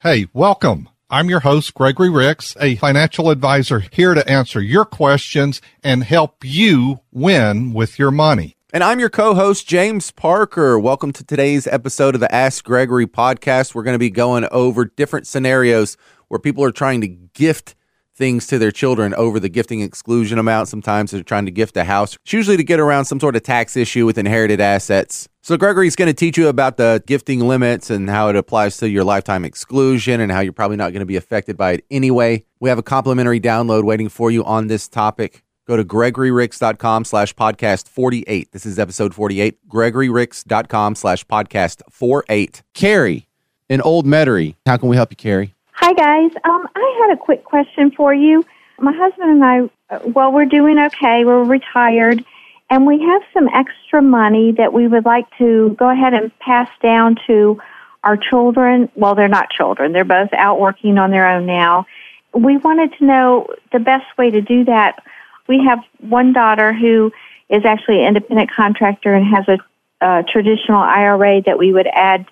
Hey, 0.00 0.28
welcome. 0.32 0.88
I'm 1.10 1.28
your 1.28 1.40
host, 1.40 1.74
Gregory 1.74 2.08
Ricks, 2.08 2.56
a 2.60 2.76
financial 2.76 3.30
advisor 3.30 3.80
here 3.80 4.14
to 4.14 4.30
answer 4.30 4.60
your 4.60 4.84
questions 4.84 5.60
and 5.82 6.04
help 6.04 6.44
you 6.44 7.00
win 7.10 7.72
with 7.72 7.98
your 7.98 8.12
money. 8.12 8.56
And 8.72 8.84
I'm 8.84 9.00
your 9.00 9.10
co 9.10 9.34
host, 9.34 9.66
James 9.66 10.12
Parker. 10.12 10.78
Welcome 10.78 11.12
to 11.14 11.24
today's 11.24 11.66
episode 11.66 12.14
of 12.14 12.20
the 12.20 12.32
Ask 12.32 12.64
Gregory 12.64 13.08
podcast. 13.08 13.74
We're 13.74 13.82
going 13.82 13.96
to 13.96 13.98
be 13.98 14.08
going 14.08 14.46
over 14.52 14.84
different 14.84 15.26
scenarios 15.26 15.96
where 16.28 16.38
people 16.38 16.62
are 16.62 16.70
trying 16.70 17.00
to 17.00 17.08
gift 17.08 17.74
things 18.18 18.46
to 18.48 18.58
their 18.58 18.72
children 18.72 19.14
over 19.14 19.40
the 19.40 19.48
gifting 19.48 19.80
exclusion 19.80 20.38
amount. 20.38 20.68
Sometimes 20.68 21.12
they're 21.12 21.22
trying 21.22 21.46
to 21.46 21.52
gift 21.52 21.76
a 21.76 21.84
house. 21.84 22.16
It's 22.16 22.32
usually 22.32 22.56
to 22.56 22.64
get 22.64 22.80
around 22.80 23.04
some 23.06 23.20
sort 23.20 23.36
of 23.36 23.44
tax 23.44 23.76
issue 23.76 24.04
with 24.04 24.18
inherited 24.18 24.60
assets. 24.60 25.28
So 25.42 25.56
Gregory's 25.56 25.96
going 25.96 26.08
to 26.08 26.14
teach 26.14 26.36
you 26.36 26.48
about 26.48 26.76
the 26.76 27.02
gifting 27.06 27.40
limits 27.40 27.88
and 27.88 28.10
how 28.10 28.28
it 28.28 28.36
applies 28.36 28.76
to 28.78 28.88
your 28.88 29.04
lifetime 29.04 29.44
exclusion 29.44 30.20
and 30.20 30.30
how 30.30 30.40
you're 30.40 30.52
probably 30.52 30.76
not 30.76 30.92
going 30.92 31.00
to 31.00 31.06
be 31.06 31.16
affected 31.16 31.56
by 31.56 31.72
it 31.72 31.84
anyway. 31.90 32.44
We 32.60 32.68
have 32.68 32.78
a 32.78 32.82
complimentary 32.82 33.40
download 33.40 33.84
waiting 33.84 34.08
for 34.08 34.30
you 34.30 34.44
on 34.44 34.66
this 34.66 34.88
topic. 34.88 35.44
Go 35.66 35.76
to 35.76 35.84
gregoryricks.com 35.84 37.04
slash 37.04 37.34
podcast 37.34 37.88
48. 37.88 38.52
This 38.52 38.66
is 38.66 38.78
episode 38.78 39.14
48. 39.14 39.68
gregoryricks.com 39.68 40.94
slash 40.94 41.24
podcast 41.26 41.82
48. 41.90 42.62
Carrie 42.74 43.28
in 43.68 43.80
Old 43.82 44.06
Metairie. 44.06 44.56
How 44.66 44.78
can 44.78 44.88
we 44.88 44.96
help 44.96 45.12
you, 45.12 45.16
Carrie? 45.16 45.54
Hi, 45.80 45.92
guys. 45.92 46.32
Um, 46.42 46.66
I 46.74 47.06
had 47.06 47.16
a 47.16 47.16
quick 47.16 47.44
question 47.44 47.92
for 47.92 48.12
you. 48.12 48.44
My 48.80 48.92
husband 48.92 49.30
and 49.30 49.44
I, 49.44 49.60
uh, 49.94 50.00
well, 50.06 50.32
we're 50.32 50.44
doing 50.44 50.76
okay. 50.76 51.24
We're 51.24 51.44
retired, 51.44 52.24
and 52.68 52.84
we 52.84 53.00
have 53.00 53.22
some 53.32 53.46
extra 53.54 54.02
money 54.02 54.50
that 54.58 54.72
we 54.72 54.88
would 54.88 55.04
like 55.04 55.26
to 55.38 55.76
go 55.78 55.88
ahead 55.88 56.14
and 56.14 56.36
pass 56.40 56.68
down 56.82 57.16
to 57.28 57.62
our 58.02 58.16
children. 58.16 58.90
Well, 58.96 59.14
they're 59.14 59.28
not 59.28 59.50
children, 59.50 59.92
they're 59.92 60.04
both 60.04 60.30
out 60.32 60.58
working 60.58 60.98
on 60.98 61.12
their 61.12 61.28
own 61.28 61.46
now. 61.46 61.86
We 62.34 62.56
wanted 62.56 62.98
to 62.98 63.04
know 63.04 63.46
the 63.70 63.78
best 63.78 64.06
way 64.18 64.32
to 64.32 64.40
do 64.40 64.64
that. 64.64 65.00
We 65.46 65.64
have 65.64 65.78
one 66.00 66.32
daughter 66.32 66.72
who 66.72 67.12
is 67.48 67.64
actually 67.64 68.00
an 68.00 68.08
independent 68.08 68.50
contractor 68.50 69.14
and 69.14 69.24
has 69.32 69.46
a, 69.46 69.58
a 70.04 70.24
traditional 70.24 70.80
IRA 70.82 71.42
that 71.42 71.56
we 71.56 71.72
would 71.72 71.86
add 71.86 72.26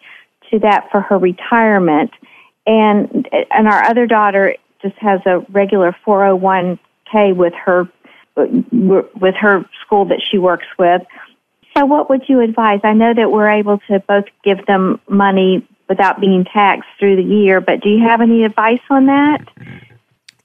to 0.51 0.59
that 0.59 0.91
for 0.91 1.01
her 1.01 1.17
retirement 1.17 2.11
and 2.67 3.29
and 3.51 3.69
our 3.69 3.85
other 3.85 4.07
daughter 4.07 4.55
just 4.83 4.97
has 4.97 5.21
a 5.27 5.41
regular 5.51 5.97
401k 6.07 7.35
with 7.35 7.55
her 7.55 7.89
with 8.37 9.35
her 9.35 9.65
school 9.85 10.05
that 10.07 10.21
she 10.31 10.39
works 10.39 10.67
with. 10.79 11.03
So 11.77 11.85
what 11.85 12.09
would 12.11 12.23
you 12.29 12.41
advise? 12.41 12.81
I 12.85 12.93
know 12.93 13.13
that 13.15 13.31
we're 13.31 13.51
able 13.51 13.79
to 13.89 14.01
both 14.01 14.25
give 14.45 14.65
them 14.67 15.01
money 15.09 15.67
without 15.89 16.21
being 16.21 16.45
taxed 16.45 16.89
through 16.99 17.17
the 17.17 17.23
year, 17.23 17.61
but 17.61 17.81
do 17.81 17.89
you 17.91 18.03
have 18.03 18.21
any 18.21 18.45
advice 18.45 18.81
on 18.91 19.07
that? 19.07 19.47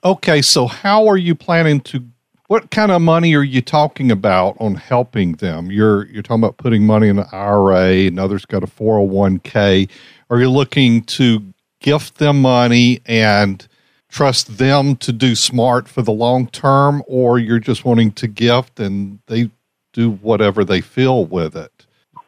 Okay, 0.04 0.42
so 0.42 0.68
how 0.68 1.08
are 1.08 1.18
you 1.18 1.36
planning 1.36 1.80
to 1.82 2.04
what 2.48 2.70
kind 2.70 2.92
of 2.92 3.02
money 3.02 3.34
are 3.34 3.44
you 3.44 3.62
talking 3.62 4.12
about 4.12 4.58
on 4.60 4.76
helping 4.76 5.34
them? 5.34 5.72
You're 5.72 6.08
you're 6.08 6.22
talking 6.22 6.44
about 6.44 6.58
putting 6.58 6.86
money 6.86 7.08
in 7.08 7.20
an 7.20 7.28
IRA, 7.32 8.08
and 8.08 8.20
others 8.20 8.46
got 8.46 8.64
a 8.64 8.68
401k. 8.68 9.90
Are 10.30 10.40
you 10.40 10.50
looking 10.50 11.04
to 11.04 11.54
gift 11.82 12.18
them 12.18 12.42
money 12.42 13.02
and 13.06 13.68
trust 14.08 14.58
them 14.58 14.96
to 14.98 15.12
do 15.12 15.36
smart 15.36 15.88
for 15.88 16.02
the 16.02 16.12
long 16.12 16.48
term, 16.48 17.04
or 17.08 17.40
you're 17.40 17.60
just 17.60 17.86
wanting 17.86 18.12
to 18.12 18.28
gift 18.28 18.80
and 18.80 19.20
they 19.28 19.50
do 19.94 20.12
whatever 20.12 20.64
they 20.64 20.82
feel 20.82 21.26
with 21.26 21.56
it? 21.56 21.86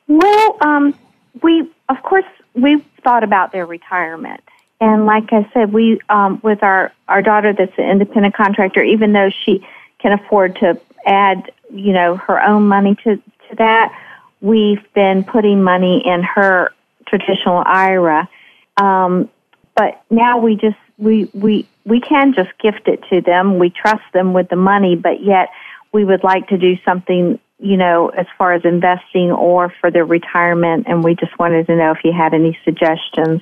Well, 0.07 0.57
um, 0.61 0.97
we, 1.41 1.69
of 1.89 2.01
course, 2.03 2.25
we've 2.53 2.83
thought 3.03 3.23
about 3.23 3.51
their 3.51 3.65
retirement. 3.65 4.41
And 4.81 5.05
like 5.05 5.31
I 5.31 5.49
said, 5.53 5.71
we, 5.71 5.99
um, 6.09 6.39
with 6.43 6.61
our, 6.61 6.91
our 7.07 7.21
daughter 7.21 7.53
that's 7.53 7.77
an 7.77 7.89
independent 7.89 8.35
contractor, 8.35 8.83
even 8.83 9.13
though 9.13 9.29
she 9.29 9.65
can 9.99 10.11
afford 10.11 10.57
to 10.57 10.79
add, 11.05 11.51
you 11.73 11.93
know, 11.93 12.17
her 12.17 12.41
own 12.41 12.67
money 12.67 12.95
to, 13.03 13.15
to 13.15 13.55
that, 13.57 13.97
we've 14.41 14.83
been 14.93 15.23
putting 15.23 15.63
money 15.63 16.05
in 16.05 16.21
her 16.23 16.73
traditional 17.07 17.63
IRA. 17.65 18.27
Um, 18.77 19.29
but 19.75 20.03
now 20.09 20.37
we 20.37 20.55
just 20.55 20.77
we 20.97 21.29
we 21.33 21.67
we 21.85 21.99
can 21.99 22.33
just 22.33 22.49
gift 22.59 22.87
it 22.87 23.03
to 23.09 23.21
them. 23.21 23.59
We 23.59 23.69
trust 23.69 24.03
them 24.13 24.33
with 24.33 24.49
the 24.49 24.55
money, 24.55 24.95
but 24.95 25.23
yet 25.23 25.49
we 25.91 26.05
would 26.05 26.23
like 26.23 26.47
to 26.47 26.57
do 26.57 26.75
something, 26.85 27.39
you 27.59 27.77
know, 27.77 28.09
as 28.09 28.25
far 28.37 28.53
as 28.53 28.63
investing 28.63 29.31
or 29.31 29.73
for 29.81 29.91
their 29.91 30.05
retirement. 30.05 30.85
And 30.87 31.03
we 31.03 31.15
just 31.15 31.37
wanted 31.37 31.67
to 31.67 31.75
know 31.75 31.91
if 31.91 31.99
you 32.03 32.13
had 32.13 32.33
any 32.33 32.57
suggestions. 32.63 33.41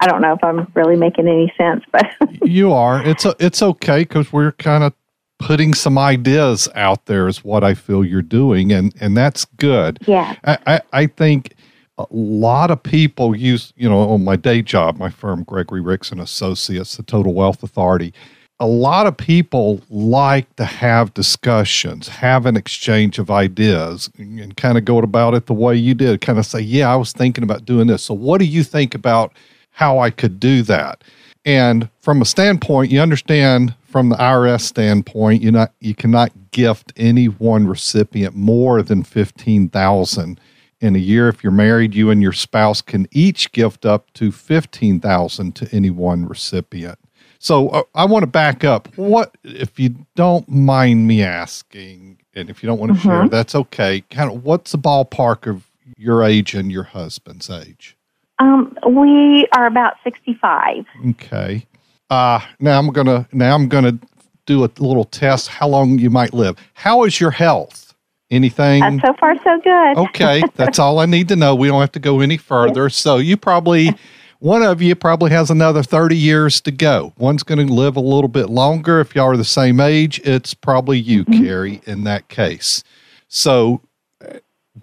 I 0.00 0.06
don't 0.06 0.20
know 0.20 0.34
if 0.34 0.44
I'm 0.44 0.70
really 0.74 0.96
making 0.96 1.26
any 1.26 1.52
sense, 1.56 1.84
but 1.90 2.06
you 2.42 2.72
are. 2.72 3.04
It's 3.04 3.24
a, 3.24 3.34
it's 3.38 3.62
okay 3.62 4.00
because 4.00 4.32
we're 4.32 4.52
kind 4.52 4.84
of 4.84 4.92
putting 5.38 5.72
some 5.72 5.98
ideas 5.98 6.68
out 6.74 7.06
there 7.06 7.28
is 7.28 7.44
what 7.44 7.64
I 7.64 7.74
feel 7.74 8.04
you're 8.04 8.22
doing, 8.22 8.72
and 8.72 8.94
and 9.00 9.16
that's 9.16 9.44
good. 9.44 9.98
Yeah, 10.06 10.36
I 10.44 10.58
I, 10.66 10.80
I 10.92 11.06
think 11.06 11.54
a 11.98 12.06
lot 12.10 12.70
of 12.70 12.82
people 12.82 13.36
use, 13.36 13.72
you 13.76 13.88
know, 13.88 14.00
on 14.00 14.24
my 14.24 14.36
day 14.36 14.62
job, 14.62 14.98
my 14.98 15.10
firm, 15.10 15.42
Gregory 15.42 15.80
Ricks 15.80 16.12
and 16.12 16.20
Associates, 16.20 16.96
the 16.96 17.02
Total 17.02 17.34
Wealth 17.34 17.62
Authority. 17.62 18.14
A 18.60 18.66
lot 18.66 19.06
of 19.06 19.16
people 19.16 19.80
like 19.88 20.54
to 20.56 20.64
have 20.64 21.14
discussions, 21.14 22.08
have 22.08 22.46
an 22.46 22.56
exchange 22.56 23.18
of 23.18 23.30
ideas, 23.30 24.10
and 24.18 24.56
kind 24.56 24.76
of 24.78 24.84
go 24.84 24.98
about 24.98 25.34
it 25.34 25.46
the 25.46 25.54
way 25.54 25.76
you 25.76 25.94
did. 25.94 26.20
Kind 26.20 26.38
of 26.38 26.46
say, 26.46 26.60
"Yeah, 26.60 26.92
I 26.92 26.96
was 26.96 27.12
thinking 27.12 27.44
about 27.44 27.64
doing 27.64 27.86
this. 27.86 28.02
So, 28.02 28.14
what 28.14 28.38
do 28.38 28.44
you 28.44 28.64
think 28.64 28.94
about 28.94 29.32
how 29.70 29.98
I 30.00 30.10
could 30.10 30.40
do 30.40 30.62
that?" 30.62 31.04
And 31.44 31.88
from 32.00 32.20
a 32.20 32.24
standpoint, 32.24 32.90
you 32.90 33.00
understand 33.00 33.74
from 33.86 34.08
the 34.08 34.16
IRS 34.16 34.62
standpoint, 34.62 35.40
you 35.40 35.52
not 35.52 35.72
you 35.80 35.94
cannot 35.94 36.32
gift 36.50 36.92
any 36.96 37.26
one 37.26 37.68
recipient 37.68 38.34
more 38.34 38.82
than 38.82 39.04
fifteen 39.04 39.68
thousand 39.68 40.40
in 40.80 40.96
a 40.96 40.98
year. 40.98 41.28
If 41.28 41.42
you're 41.42 41.52
married, 41.52 41.94
you 41.94 42.10
and 42.10 42.22
your 42.22 42.32
spouse 42.32 42.80
can 42.80 43.06
each 43.10 43.52
gift 43.52 43.84
up 43.84 44.12
to 44.14 44.30
15000 44.30 45.56
to 45.56 45.68
any 45.72 45.90
one 45.90 46.26
recipient. 46.26 46.98
So 47.38 47.68
uh, 47.68 47.82
I 47.94 48.04
want 48.04 48.24
to 48.24 48.26
back 48.26 48.64
up. 48.64 48.88
What, 48.96 49.36
if 49.44 49.78
you 49.78 49.94
don't 50.16 50.48
mind 50.48 51.06
me 51.06 51.22
asking, 51.22 52.18
and 52.34 52.50
if 52.50 52.62
you 52.62 52.66
don't 52.66 52.78
want 52.78 52.92
to 52.92 52.98
mm-hmm. 52.98 53.08
share, 53.08 53.28
that's 53.28 53.54
okay. 53.54 54.02
Kind 54.10 54.32
of, 54.32 54.44
what's 54.44 54.72
the 54.72 54.78
ballpark 54.78 55.48
of 55.48 55.68
your 55.96 56.24
age 56.24 56.54
and 56.54 56.70
your 56.70 56.82
husband's 56.82 57.48
age? 57.48 57.96
Um, 58.40 58.76
we 58.88 59.48
are 59.52 59.66
about 59.66 59.94
sixty-five. 60.04 60.84
Okay. 61.10 61.66
Uh, 62.08 62.40
now 62.60 62.78
I'm 62.78 62.90
gonna 62.90 63.28
now 63.32 63.54
I'm 63.54 63.68
gonna 63.68 63.98
do 64.46 64.64
a 64.64 64.70
little 64.78 65.04
test. 65.04 65.48
How 65.48 65.66
long 65.66 65.98
you 65.98 66.08
might 66.08 66.32
live? 66.32 66.56
How 66.74 67.02
is 67.02 67.20
your 67.20 67.32
health? 67.32 67.87
Anything? 68.30 68.82
Uh, 68.82 68.98
so 69.04 69.14
far, 69.14 69.34
so 69.42 69.58
good. 69.60 69.96
okay, 69.96 70.42
that's 70.54 70.78
all 70.78 70.98
I 70.98 71.06
need 71.06 71.28
to 71.28 71.36
know. 71.36 71.54
We 71.54 71.68
don't 71.68 71.80
have 71.80 71.92
to 71.92 71.98
go 71.98 72.20
any 72.20 72.36
further. 72.36 72.90
So 72.90 73.16
you 73.16 73.38
probably, 73.38 73.94
one 74.40 74.62
of 74.62 74.82
you 74.82 74.94
probably 74.94 75.30
has 75.30 75.50
another 75.50 75.82
30 75.82 76.16
years 76.16 76.60
to 76.62 76.70
go. 76.70 77.14
One's 77.16 77.42
going 77.42 77.66
to 77.66 77.72
live 77.72 77.96
a 77.96 78.00
little 78.00 78.28
bit 78.28 78.50
longer. 78.50 79.00
If 79.00 79.14
y'all 79.14 79.30
are 79.30 79.36
the 79.36 79.44
same 79.44 79.80
age, 79.80 80.20
it's 80.24 80.52
probably 80.52 80.98
you, 80.98 81.24
mm-hmm. 81.24 81.42
Carrie, 81.42 81.80
in 81.86 82.04
that 82.04 82.28
case. 82.28 82.84
So, 83.28 83.80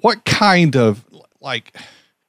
what 0.02 0.26
kind 0.26 0.76
of 0.76 1.06
like, 1.40 1.76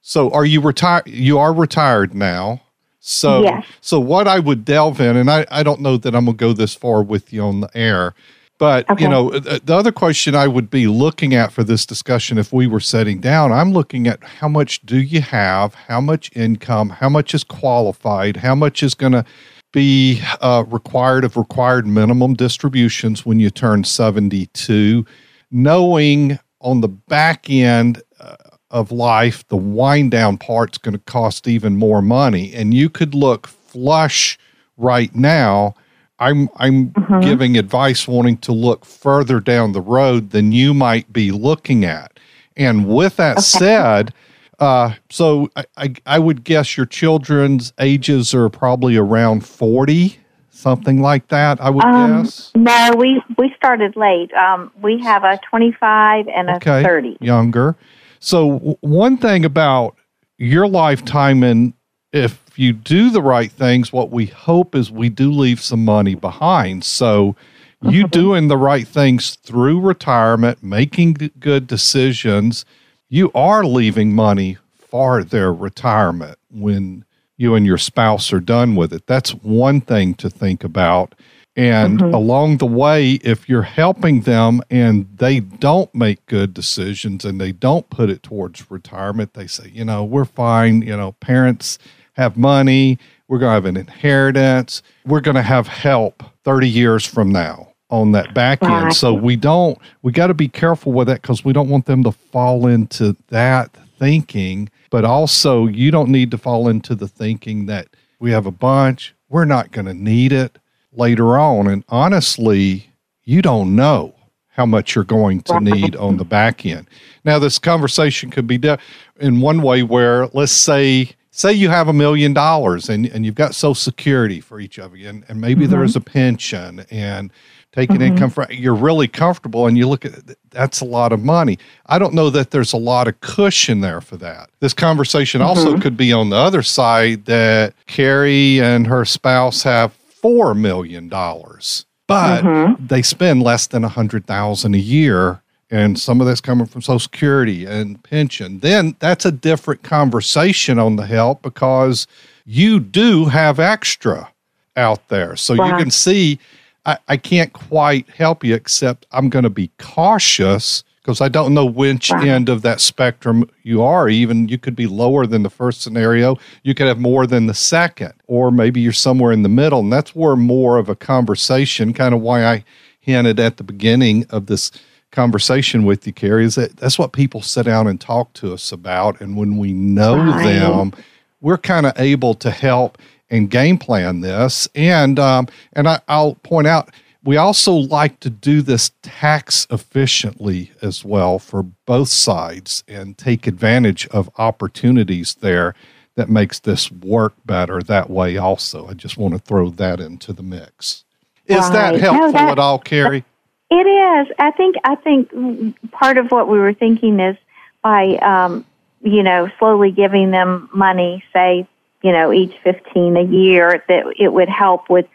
so 0.03 0.31
are 0.33 0.45
you 0.45 0.61
retired? 0.61 1.07
You 1.07 1.39
are 1.39 1.53
retired 1.53 2.15
now. 2.15 2.63
So, 3.01 3.43
yes. 3.45 3.65
so 3.81 4.01
what 4.01 4.29
I 4.29 4.39
would 4.39 4.65
delve 4.65 5.01
in, 5.01 5.17
and 5.17 5.31
I, 5.31 5.47
I 5.51 5.63
don't 5.63 5.81
know 5.81 5.97
that 5.97 6.15
I'm 6.15 6.25
going 6.27 6.37
to 6.37 6.41
go 6.41 6.53
this 6.53 6.75
far 6.75 7.03
with 7.03 7.33
you 7.33 7.41
on 7.43 7.61
the 7.61 7.71
air 7.75 8.15
but 8.59 8.89
okay. 8.91 9.05
you 9.05 9.09
know, 9.09 9.31
the 9.31 9.75
other 9.75 9.93
question 9.93 10.35
I 10.35 10.47
would 10.47 10.71
be 10.71 10.87
looking 10.87 11.35
at 11.35 11.53
for 11.53 11.63
this 11.63 11.85
discussion, 11.85 12.39
if 12.39 12.53
we 12.53 12.67
were 12.67 12.81
setting 12.81 13.21
down, 13.21 13.53
I'm 13.53 13.73
looking 13.73 14.07
at 14.07 14.23
how 14.25 14.49
much 14.49 14.81
do 14.87 14.99
you 14.99 15.21
have, 15.21 15.75
how 15.75 16.01
much 16.01 16.31
income, 16.35 16.89
how 16.89 17.09
much 17.09 17.35
is 17.35 17.45
qualified, 17.45 18.39
how 18.39 18.55
much 18.55 18.83
is 18.83 18.95
going 18.95 19.13
to 19.13 19.25
be 19.73 20.23
uh, 20.41 20.65
required 20.69 21.25
of 21.25 21.37
required 21.37 21.87
minimum 21.87 22.33
distributions 22.33 23.27
when 23.27 23.39
you 23.39 23.51
turn 23.51 23.85
72, 23.85 25.05
knowing 25.51 26.39
on 26.61 26.81
the 26.81 26.89
back 26.89 27.51
end 27.51 28.03
uh, 28.19 28.37
of 28.71 28.91
life, 28.91 29.47
the 29.49 29.57
wind 29.57 30.11
down 30.11 30.39
part's 30.39 30.79
going 30.79 30.95
to 30.95 31.01
cost 31.01 31.47
even 31.47 31.77
more 31.77 32.01
money, 32.01 32.55
and 32.55 32.73
you 32.73 32.89
could 32.89 33.15
look 33.15 33.47
flush 33.47 34.39
right 34.79 35.15
now 35.15 35.75
I'm 36.19 36.49
I'm 36.57 36.91
mm-hmm. 36.91 37.21
giving 37.21 37.57
advice 37.57 38.09
wanting 38.09 38.39
to 38.39 38.53
look 38.53 38.85
further 38.85 39.41
down 39.41 39.73
the 39.73 39.81
road 39.81 40.31
than 40.31 40.53
you 40.53 40.73
might 40.75 41.13
be 41.13 41.31
looking 41.31 41.85
at. 41.85 42.19
And 42.57 42.89
with 42.89 43.17
that 43.17 43.39
okay. 43.39 43.43
said, 43.43 44.15
uh, 44.59 44.95
so 45.11 45.51
I, 45.57 45.65
I, 45.77 45.95
I 46.07 46.19
would 46.19 46.43
guess 46.43 46.77
your 46.77 46.87
children's 46.87 47.73
ages 47.79 48.35
are 48.35 48.49
probably 48.49 48.97
around 48.97 49.47
forty, 49.47 50.19
something 50.51 51.03
like 51.03 51.29
that. 51.29 51.61
I 51.61 51.69
would 51.69 51.85
um, 51.85 52.23
guess. 52.23 52.53
No, 52.55 52.93
we 52.97 53.23
we 53.37 53.53
started 53.57 53.97
late. 53.97 54.33
Um, 54.33 54.73
we 54.83 54.99
have 55.03 55.25
a 55.25 55.39
twenty-five 55.51 56.29
and 56.29 56.49
a 56.49 56.57
okay, 56.57 56.83
thirty. 56.83 57.19
Younger. 57.21 57.77
So 58.21 58.79
one 58.81 59.19
thing 59.19 59.45
about 59.45 59.97
your 60.39 60.67
lifetime 60.67 61.43
and 61.43 61.75
if 62.13 62.46
if 62.57 62.61
you 62.61 62.73
do 62.73 63.11
the 63.11 63.21
right 63.21 63.53
things, 63.53 63.93
what 63.93 64.09
we 64.09 64.25
hope 64.25 64.75
is 64.75 64.91
we 64.91 65.11
do 65.11 65.31
leave 65.31 65.61
some 65.61 65.85
money 65.85 66.15
behind. 66.15 66.85
So 66.85 67.37
you 67.83 68.05
mm-hmm. 68.05 68.09
doing 68.09 68.49
the 68.49 68.57
right 68.57 68.89
things 68.89 69.35
through 69.35 69.83
retirement, 69.83 70.63
making 70.63 71.33
good 71.39 71.67
decisions, 71.67 72.65
you 73.11 73.31
are 73.35 73.63
leaving 73.63 74.15
money 74.15 74.57
for 74.75 75.23
their 75.23 75.53
retirement 75.53 76.39
when 76.51 77.05
you 77.37 77.55
and 77.55 77.67
your 77.67 77.77
spouse 77.77 78.33
are 78.33 78.41
done 78.41 78.75
with 78.75 78.91
it. 78.91 79.07
That's 79.07 79.35
one 79.35 79.83
thing 79.83 80.15
to 80.15 80.31
think 80.31 80.65
about. 80.65 81.15
And 81.57 81.99
mm-hmm. 81.99 82.15
along 82.15 82.57
the 82.57 82.65
way, 82.65 83.13
if 83.23 83.51
you're 83.51 83.61
helping 83.61 84.23
them 84.23 84.63
and 84.71 85.07
they 85.15 85.41
don't 85.41 85.95
make 85.95 86.25
good 86.25 86.55
decisions 86.55 87.27
and 87.27 87.39
they 87.39 87.53
don't 87.53 87.91
put 87.91 88.09
it 88.09 88.23
towards 88.23 88.71
retirement, 88.71 89.35
they 89.35 89.47
say, 89.47 89.71
you 89.75 89.85
know, 89.85 90.03
we're 90.05 90.25
fine. 90.25 90.81
You 90.81 90.97
know, 90.97 91.13
parents 91.13 91.79
have 92.17 92.37
money. 92.37 92.99
We're 93.29 93.39
going 93.39 93.51
to 93.51 93.55
have 93.55 93.65
an 93.67 93.77
inheritance. 93.77 94.83
We're 95.05 95.21
going 95.21 95.35
to 95.35 95.43
have 95.43 95.67
help 95.67 96.23
30 96.45 96.69
years 96.69 97.05
from 97.05 97.31
now 97.31 97.73
on 97.91 98.13
that 98.13 98.35
back 98.35 98.63
end. 98.63 98.95
So 98.95 99.15
we 99.15 99.37
don't, 99.37 99.79
we 100.03 100.13
got 100.13 100.29
to 100.29 100.35
be 100.35 100.49
careful 100.49 100.93
with 100.93 101.07
that 101.09 101.23
because 101.23 101.45
we 101.45 101.53
don't 101.53 101.69
want 101.69 101.87
them 101.87 102.03
to 102.05 102.13
fall 102.13 102.67
into 102.67 103.17
that 103.29 103.77
thinking. 103.99 104.69
But 104.91 105.05
also, 105.05 105.67
you 105.67 105.91
don't 105.91 106.09
need 106.09 106.31
to 106.31 106.39
fall 106.39 106.69
into 106.69 106.95
the 106.95 107.09
thinking 107.09 107.67
that 107.67 107.89
we 108.19 108.31
have 108.31 108.47
a 108.47 108.51
bunch, 108.51 109.15
we're 109.29 109.45
not 109.45 109.73
going 109.73 109.87
to 109.87 109.95
need 109.95 110.33
it 110.33 110.59
later 110.93 111.39
on. 111.39 111.67
And 111.67 111.85
honestly, 111.89 112.91
you 113.25 113.43
don't 113.43 113.77
know 113.77 114.15
how 114.49 114.65
much 114.65 114.95
you're 114.95 115.05
going 115.05 115.43
to 115.43 115.61
need 115.61 115.95
on 115.97 116.17
the 116.17 116.25
back 116.25 116.65
end. 116.65 116.89
Now, 117.25 117.39
this 117.39 117.59
conversation 117.59 118.31
could 118.31 118.47
be 118.47 118.57
done 118.57 118.79
in 119.21 119.41
one 119.41 119.61
way 119.61 119.83
where, 119.83 120.29
let's 120.29 120.53
say, 120.53 121.11
say 121.37 121.53
you 121.53 121.69
have 121.69 121.87
a 121.87 121.93
million 121.93 122.33
dollars 122.33 122.89
and, 122.89 123.07
and 123.07 123.27
you've 123.27 123.35
got 123.35 123.55
social 123.55 123.75
security 123.75 124.41
for 124.41 124.59
each 124.59 124.79
of 124.79 124.97
you, 124.97 125.09
and, 125.09 125.25
and 125.29 125.41
maybe 125.41 125.63
mm-hmm. 125.63 125.73
there's 125.73 125.95
a 125.95 126.01
pension 126.01 126.85
and 126.91 127.31
taking 127.73 127.97
mm-hmm. 127.97 128.15
income 128.15 128.31
from 128.31 128.47
you're 128.51 128.75
really 128.75 129.07
comfortable 129.07 129.67
and 129.67 129.77
you 129.77 129.87
look 129.87 130.07
at 130.07 130.15
that's 130.51 130.81
a 130.81 130.85
lot 130.85 131.13
of 131.13 131.21
money. 131.21 131.59
I 131.87 131.99
don't 131.99 132.15
know 132.15 132.31
that 132.31 132.51
there's 132.51 132.73
a 132.73 132.79
lot 132.79 133.07
of 133.07 133.21
cushion 133.21 133.81
there 133.81 134.01
for 134.01 134.17
that. 134.17 134.49
This 134.61 134.73
conversation 134.73 135.43
mm-hmm. 135.43 135.49
also 135.49 135.79
could 135.79 135.97
be 135.97 136.13
on 136.13 136.31
the 136.31 136.37
other 136.37 136.63
side 136.63 137.27
that 137.27 137.75
Carrie 137.87 138.61
and 138.61 138.87
her 138.87 139.05
spouse 139.05 139.63
have 139.65 139.93
four 139.93 140.55
million 140.55 141.09
dollars, 141.09 141.85
but 142.07 142.43
mm-hmm. 142.43 142.87
they 142.87 143.03
spend 143.03 143.43
less 143.43 143.67
than 143.67 143.85
a 143.85 143.89
hundred 143.89 144.27
thousand 144.27 144.75
a 144.75 144.79
year, 144.79 145.43
and 145.71 145.99
some 145.99 146.21
of 146.21 146.27
that's 146.27 146.41
coming 146.41 146.67
from 146.67 146.83
Social 146.83 146.99
Security 146.99 147.65
and 147.65 148.03
pension. 148.03 148.61
Then 148.61 148.97
that's 148.99 149.25
a 149.25 149.33
different 149.33 149.83
conversation 149.83 150.79
on 150.79 150.97
the 150.97 151.07
help 151.07 151.43
because 151.43 152.07
you 152.45 152.79
do 152.79 153.27
have 153.27 153.59
extra 153.59 154.31
out 154.77 155.09
there, 155.09 155.37
so 155.37 155.55
right. 155.55 155.71
you 155.71 155.77
can 155.77 155.91
see. 155.91 156.39
I, 156.85 156.99
I 157.09 157.17
can't 157.17 157.53
quite 157.53 158.09
help 158.11 158.45
you 158.45 158.55
except 158.55 159.07
I'm 159.11 159.29
going 159.29 159.43
to 159.43 159.51
be 159.51 159.71
cautious 159.79 160.85
because 161.07 161.21
I 161.21 161.29
don't 161.29 161.55
know 161.55 161.65
which 161.65 162.11
right. 162.11 162.27
end 162.27 162.49
of 162.49 162.63
that 162.63 162.81
spectrum 162.81 163.49
you 163.63 163.81
are. 163.81 164.09
Even 164.09 164.49
you 164.49 164.59
could 164.59 164.75
be 164.75 164.89
lower 164.89 165.25
than 165.25 165.45
the 165.45 165.51
first 165.51 165.81
scenario, 165.81 166.37
you 166.65 166.75
could 166.75 166.89
have 166.89 166.99
more 166.99 167.29
than 167.29 167.47
the 167.47 167.55
second, 167.55 168.13
or 168.27 168.51
maybe 168.51 168.81
you're 168.81 168.93
somewhere 168.93 169.31
in 169.31 169.43
the 169.43 169.49
middle. 169.49 169.81
And 169.81 169.93
that's 169.93 170.17
where 170.17 170.35
more 170.35 170.79
of 170.79 170.89
a 170.89 170.97
conversation, 170.97 171.93
kind 171.93 172.13
of 172.13 172.21
why 172.21 172.45
I 172.45 172.65
hinted 172.99 173.39
at 173.39 173.57
the 173.57 173.63
beginning 173.63 174.27
of 174.31 174.47
this 174.47 174.73
conversation 175.17 175.85
with 175.85 176.07
you, 176.07 176.13
Carrie, 176.13 176.45
is 176.45 176.57
that 176.57 176.77
that's 176.77 176.99
what 176.99 177.13
people 177.13 177.41
sit 177.41 177.65
down 177.65 177.87
and 177.87 177.99
talk 177.99 178.33
to 178.35 178.53
us 178.53 178.71
about. 178.71 179.19
And 179.21 179.37
when 179.37 179.57
we 179.57 179.73
know 179.73 180.19
right. 180.19 180.45
them, 180.45 180.93
we're 181.41 181.59
kind 181.59 181.87
of 181.87 181.95
able 181.97 182.35
to 182.35 182.51
help 182.51 182.99
and 183.31 183.51
game 183.51 183.79
plan 183.79 184.21
this. 184.21 184.69
And 184.75 185.19
um, 185.19 185.49
and 185.73 185.89
I, 185.89 186.01
I'll 186.07 186.35
point 186.37 186.67
out 186.67 186.91
we 187.25 187.39
also 187.39 187.73
like 187.73 188.21
to 188.21 188.31
do 188.31 188.61
this 188.63 188.93
tax 189.03 189.67
efficiently 189.71 190.71
as 190.83 191.05
well 191.05 191.39
for 191.39 191.63
both 191.63 192.09
sides 192.09 192.85
and 192.87 193.17
take 193.17 193.47
advantage 193.47 194.07
of 194.09 194.31
opportunities 194.39 195.35
there 195.41 195.75
that 196.15 196.29
makes 196.29 196.61
this 196.61 196.93
work 196.93 197.35
better 197.45 197.83
that 197.83 198.11
way 198.11 198.37
also. 198.37 198.87
I 198.87 198.93
just 198.93 199.17
want 199.17 199.35
to 199.35 199.41
throw 199.41 199.71
that 199.71 199.99
into 199.99 200.33
the 200.33 200.43
mix. 200.43 201.05
Is 201.47 201.69
that 201.71 201.95
helpful 201.99 202.39
at 202.39 202.59
all, 202.59 202.79
Carrie? 202.79 203.25
It 203.71 203.75
is. 203.75 204.33
I 204.39 204.53
think 204.53 204.77
I 204.85 204.95
think 204.95 205.91
part 205.91 206.19
of 206.19 206.31
what 206.31 206.49
we 206.49 206.59
were 206.59 206.73
thinking 206.73 207.19
is 207.19 207.37
by 207.83 208.17
um, 208.17 208.65
you 209.03 209.23
know 209.23 209.49
slowly 209.59 209.91
giving 209.91 210.31
them 210.31 210.69
money, 210.73 211.25
say 211.33 211.67
you 212.03 212.13
know 212.13 212.33
each 212.33 212.55
fifteen 212.63 213.17
a 213.17 213.25
year, 213.25 213.85
that 213.89 214.15
it 214.19 214.33
would 214.33 214.49
help 214.49 214.89
with 214.89 215.07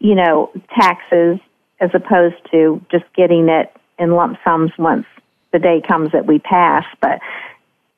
you 0.00 0.16
know 0.16 0.50
taxes 0.74 1.38
as 1.78 1.90
opposed 1.94 2.36
to 2.50 2.84
just 2.90 3.04
getting 3.14 3.48
it 3.48 3.72
in 3.98 4.10
lump 4.12 4.38
sums 4.42 4.72
once 4.76 5.06
the 5.52 5.58
day 5.58 5.80
comes 5.80 6.10
that 6.12 6.26
we 6.26 6.40
pass. 6.40 6.84
But 7.00 7.20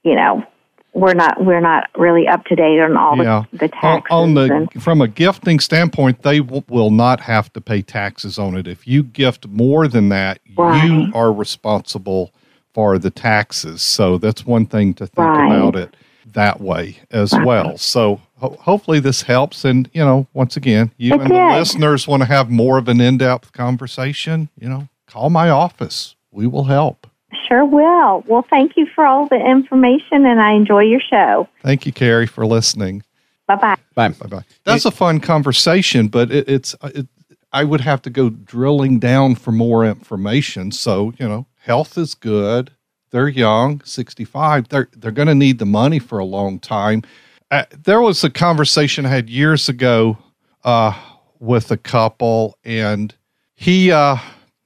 you 0.03 0.15
know, 0.15 0.47
we're 0.95 1.15
not 1.15 1.43
we're 1.43 1.61
not 1.61 1.89
really 1.97 2.29
up 2.29 2.45
to 2.47 2.55
date 2.55 2.81
on 2.81 2.97
all 2.97 3.17
yeah. 3.17 3.45
the, 3.53 3.59
the 3.59 3.69
taxes. 3.69 4.07
On, 4.11 4.35
the 4.35 4.55
and, 4.55 4.83
from 4.83 5.01
a 5.01 5.09
gifting 5.09 5.59
standpoint, 5.61 6.23
they 6.23 6.39
w- 6.39 6.63
will 6.69 6.91
not 6.91 7.21
have 7.21 7.53
to 7.55 7.61
pay 7.61 7.83
taxes 7.83 8.39
on 8.39 8.57
it. 8.57 8.67
If 8.67 8.87
you 8.87 9.03
gift 9.03 9.49
more 9.49 9.89
than 9.89 10.11
that, 10.11 10.41
right. 10.57 10.85
you 10.85 11.13
are 11.15 11.33
responsible 11.33 12.33
for 12.75 12.99
the 12.99 13.11
taxes. 13.11 13.83
So 13.83 14.19
that's 14.19 14.45
one 14.47 14.67
thing 14.67 14.95
to 14.95 15.07
think 15.07 15.29
right. 15.29 15.47
about 15.47 15.77
it 15.77 15.97
that 16.33 16.61
way 16.61 16.99
as 17.11 17.33
right. 17.33 17.47
well. 17.47 17.77
So 17.79 18.21
ho- 18.39 18.57
hopefully 18.61 19.01
this 19.01 19.23
helps. 19.23 19.65
And, 19.65 19.91
you 19.93 20.05
know, 20.05 20.27
once 20.33 20.57
again, 20.57 20.91
you 20.97 21.15
it 21.15 21.21
and 21.21 21.29
did. 21.29 21.37
the 21.37 21.59
listeners 21.59 22.09
want 22.09 22.23
to 22.23 22.27
have 22.27 22.51
more 22.51 22.79
of 22.79 22.89
an 22.89 23.01
in 23.01 23.19
depth 23.19 23.53
conversation, 23.53 24.49
you 24.59 24.69
know, 24.69 24.89
call 25.07 25.31
my 25.31 25.51
office. 25.51 26.17
We 26.31 26.47
will 26.47 26.65
help. 26.65 27.07
Sure 27.49 27.65
will. 27.65 28.25
Well, 28.27 28.47
thank 28.49 28.77
you 28.77 28.87
for 28.95 29.07
all 29.07 29.27
the 29.29 29.37
information 29.37 30.27
and 30.27 30.41
I 30.41 30.53
enjoy 30.53 30.83
your 30.83 31.01
show. 31.01 31.49
Thank 31.63 31.87
you, 31.87 31.93
Carrie, 31.93 32.27
for 32.27 32.47
listening. 32.47 33.03
Bye 33.47 33.57
bye. 33.57 33.77
Bye 33.95 34.09
bye 34.09 34.27
bye. 34.27 34.45
That's 34.65 34.85
a 34.85 34.91
fun 34.91 35.21
conversation, 35.21 36.09
but 36.09 36.31
it, 36.31 36.49
it's, 36.49 36.75
it, 36.83 37.07
I 37.53 37.65
would 37.65 37.83
have 37.83 38.01
to 38.03 38.11
go 38.11 38.31
drilling 38.31 38.99
down 38.99 39.35
for 39.35 39.53
more 39.53 39.85
information. 39.85 40.73
So, 40.73 41.13
you 41.19 41.29
know, 41.29 41.47
health 41.61 41.99
is 41.99 42.15
good. 42.15 42.71
They're 43.11 43.29
young, 43.29 43.83
65. 43.85 44.69
They're, 44.69 44.89
they're 44.97 45.11
going 45.11 45.29
to 45.29 45.35
need 45.35 45.59
the 45.59 45.67
money 45.67 45.99
for 45.99 46.19
a 46.19 46.25
long 46.25 46.59
time. 46.59 47.03
Uh, 47.51 47.65
there 47.85 48.01
was 48.01 48.25
a 48.25 48.31
conversation 48.31 49.05
I 49.05 49.11
had 49.11 49.29
years 49.29 49.69
ago 49.69 50.17
uh, 50.65 50.99
with 51.39 51.71
a 51.71 51.77
couple, 51.77 52.57
and 52.65 53.15
he, 53.55 53.93
uh, 53.93 54.17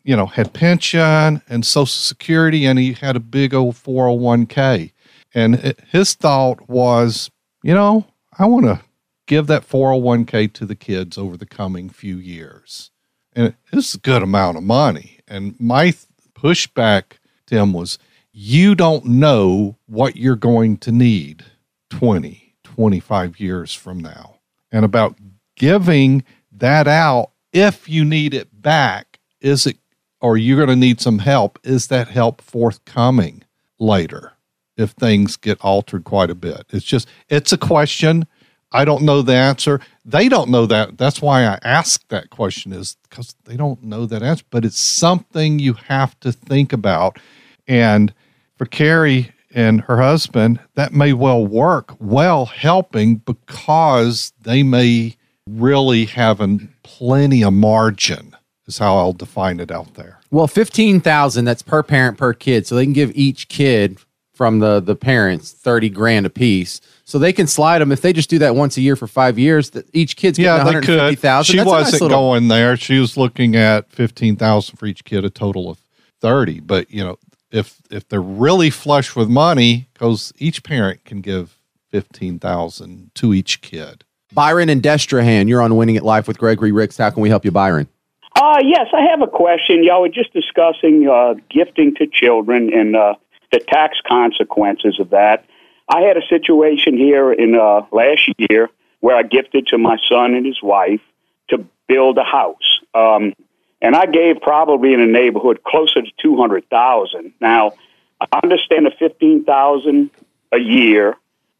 you 0.06 0.14
know, 0.14 0.26
had 0.26 0.52
pension 0.52 1.42
and 1.48 1.66
Social 1.66 1.86
Security, 1.86 2.64
and 2.64 2.78
he 2.78 2.92
had 2.92 3.16
a 3.16 3.20
big 3.20 3.52
old 3.52 3.74
401k. 3.74 4.92
And 5.34 5.56
it, 5.56 5.80
his 5.90 6.14
thought 6.14 6.68
was, 6.68 7.28
you 7.64 7.74
know, 7.74 8.06
I 8.38 8.46
want 8.46 8.66
to 8.66 8.80
give 9.26 9.48
that 9.48 9.68
401k 9.68 10.52
to 10.52 10.64
the 10.64 10.76
kids 10.76 11.18
over 11.18 11.36
the 11.36 11.44
coming 11.44 11.90
few 11.90 12.18
years. 12.18 12.92
And 13.34 13.56
it's 13.72 13.94
a 13.94 13.98
good 13.98 14.22
amount 14.22 14.56
of 14.56 14.62
money. 14.62 15.18
And 15.26 15.58
my 15.58 15.90
th- 15.90 16.06
pushback 16.34 17.18
to 17.46 17.56
him 17.56 17.72
was, 17.72 17.98
you 18.30 18.76
don't 18.76 19.06
know 19.06 19.76
what 19.86 20.14
you're 20.14 20.36
going 20.36 20.76
to 20.78 20.92
need 20.92 21.44
20, 21.90 22.54
25 22.62 23.40
years 23.40 23.74
from 23.74 23.98
now 23.98 24.36
and 24.70 24.84
about 24.84 25.16
giving 25.56 26.22
that 26.52 26.86
out 26.86 27.32
if 27.52 27.88
you 27.88 28.04
need 28.04 28.34
it 28.34 28.62
back 28.62 29.18
is 29.40 29.66
it 29.66 29.78
or 30.26 30.36
you're 30.36 30.56
going 30.56 30.68
to 30.68 30.74
need 30.74 31.00
some 31.00 31.20
help 31.20 31.56
is 31.62 31.86
that 31.86 32.08
help 32.08 32.42
forthcoming 32.42 33.44
later 33.78 34.32
if 34.76 34.90
things 34.90 35.36
get 35.36 35.56
altered 35.60 36.02
quite 36.02 36.30
a 36.30 36.34
bit? 36.34 36.66
It's 36.70 36.84
just 36.84 37.06
it's 37.28 37.52
a 37.52 37.58
question. 37.58 38.26
I 38.72 38.84
don't 38.84 39.04
know 39.04 39.22
the 39.22 39.36
answer. 39.36 39.80
They 40.04 40.28
don't 40.28 40.50
know 40.50 40.66
that. 40.66 40.98
That's 40.98 41.22
why 41.22 41.44
i 41.44 41.60
ask 41.62 42.08
that 42.08 42.30
question 42.30 42.72
is 42.72 42.96
because 43.08 43.36
they 43.44 43.56
don't 43.56 43.84
know 43.84 44.04
that 44.06 44.24
answer. 44.24 44.44
But 44.50 44.64
it's 44.64 44.80
something 44.80 45.60
you 45.60 45.74
have 45.74 46.18
to 46.20 46.32
think 46.32 46.72
about. 46.72 47.20
And 47.68 48.12
for 48.58 48.66
carrie 48.66 49.30
and 49.54 49.82
her 49.82 50.02
husband, 50.02 50.58
that 50.74 50.92
may 50.92 51.12
well 51.12 51.46
work 51.46 51.94
well 52.00 52.46
helping 52.46 53.18
because 53.18 54.32
they 54.40 54.64
may 54.64 55.14
really 55.48 56.06
have 56.06 56.40
plenty 56.82 57.44
of 57.44 57.52
margin 57.52 58.36
is 58.66 58.78
how 58.78 58.96
I'll 58.96 59.12
define 59.12 59.60
it 59.60 59.70
out 59.70 59.94
there. 59.94 60.15
Well, 60.30 60.46
15,000 60.46 61.44
that's 61.44 61.62
per 61.62 61.82
parent 61.82 62.18
per 62.18 62.32
kid. 62.32 62.66
So 62.66 62.74
they 62.74 62.84
can 62.84 62.92
give 62.92 63.12
each 63.14 63.48
kid 63.48 63.98
from 64.34 64.58
the 64.58 64.80
the 64.80 64.94
parents 64.94 65.52
30 65.52 65.88
grand 65.90 66.26
a 66.26 66.30
piece. 66.30 66.80
So 67.04 67.18
they 67.18 67.32
can 67.32 67.46
slide 67.46 67.78
them 67.78 67.92
if 67.92 68.00
they 68.00 68.12
just 68.12 68.28
do 68.28 68.38
that 68.40 68.54
once 68.54 68.76
a 68.76 68.80
year 68.80 68.96
for 68.96 69.06
5 69.06 69.38
years 69.38 69.70
that 69.70 69.88
each 69.92 70.16
kid's 70.16 70.38
getting 70.38 70.58
yeah, 70.58 70.64
150,000. 70.64 71.52
She 71.52 71.56
that's 71.56 71.66
wasn't 71.66 71.92
nice 71.92 72.00
little... 72.00 72.18
going 72.18 72.48
there. 72.48 72.76
She 72.76 72.98
was 72.98 73.16
looking 73.16 73.56
at 73.56 73.90
15,000 73.92 74.76
for 74.76 74.86
each 74.86 75.04
kid 75.04 75.24
a 75.24 75.30
total 75.30 75.70
of 75.70 75.78
30, 76.20 76.60
but 76.60 76.90
you 76.90 77.04
know, 77.04 77.18
if 77.50 77.80
if 77.90 78.08
they're 78.08 78.20
really 78.20 78.70
flush 78.70 79.14
with 79.14 79.28
money, 79.28 79.88
because 79.92 80.32
each 80.38 80.62
parent 80.62 81.04
can 81.04 81.20
give 81.20 81.58
fifteen 81.90 82.38
thousand 82.38 83.10
to 83.14 83.32
each 83.32 83.60
kid. 83.60 84.04
Byron 84.32 84.68
and 84.68 84.82
Destrehan, 84.82 85.48
you're 85.48 85.62
on 85.62 85.76
Winning 85.76 85.96
at 85.96 86.04
Life 86.04 86.28
with 86.28 86.38
Gregory 86.38 86.72
Ricks. 86.72 86.98
How 86.98 87.10
can 87.10 87.22
we 87.22 87.28
help 87.28 87.44
you, 87.44 87.50
Byron? 87.50 87.88
Uh, 88.36 88.58
yes, 88.62 88.88
I 88.92 89.00
have 89.10 89.22
a 89.22 89.26
question. 89.26 89.82
Y'all 89.82 90.02
were 90.02 90.10
just 90.10 90.30
discussing 90.34 91.08
uh, 91.08 91.36
gifting 91.48 91.94
to 91.94 92.06
children 92.06 92.70
and 92.70 92.94
uh, 92.94 93.14
the 93.50 93.60
tax 93.60 93.98
consequences 94.06 95.00
of 95.00 95.10
that. 95.10 95.46
I 95.88 96.02
had 96.02 96.18
a 96.18 96.26
situation 96.28 96.98
here 96.98 97.32
in 97.32 97.54
uh, 97.54 97.86
last 97.92 98.28
year 98.36 98.68
where 99.00 99.16
I 99.16 99.22
gifted 99.22 99.68
to 99.68 99.78
my 99.78 99.96
son 100.06 100.34
and 100.34 100.44
his 100.44 100.62
wife 100.62 101.00
to 101.48 101.64
build 101.88 102.18
a 102.18 102.24
house. 102.24 102.80
Um, 102.92 103.32
and 103.80 103.96
I 103.96 104.04
gave 104.04 104.42
probably 104.42 104.92
in 104.92 105.00
the 105.00 105.06
neighborhood 105.06 105.62
closer 105.64 106.02
to 106.02 106.10
200,000. 106.20 107.32
Now, 107.40 107.72
I 108.20 108.40
understand 108.42 108.84
the 108.84 108.92
15,000 108.98 110.10
a 110.52 110.58
year 110.58 111.14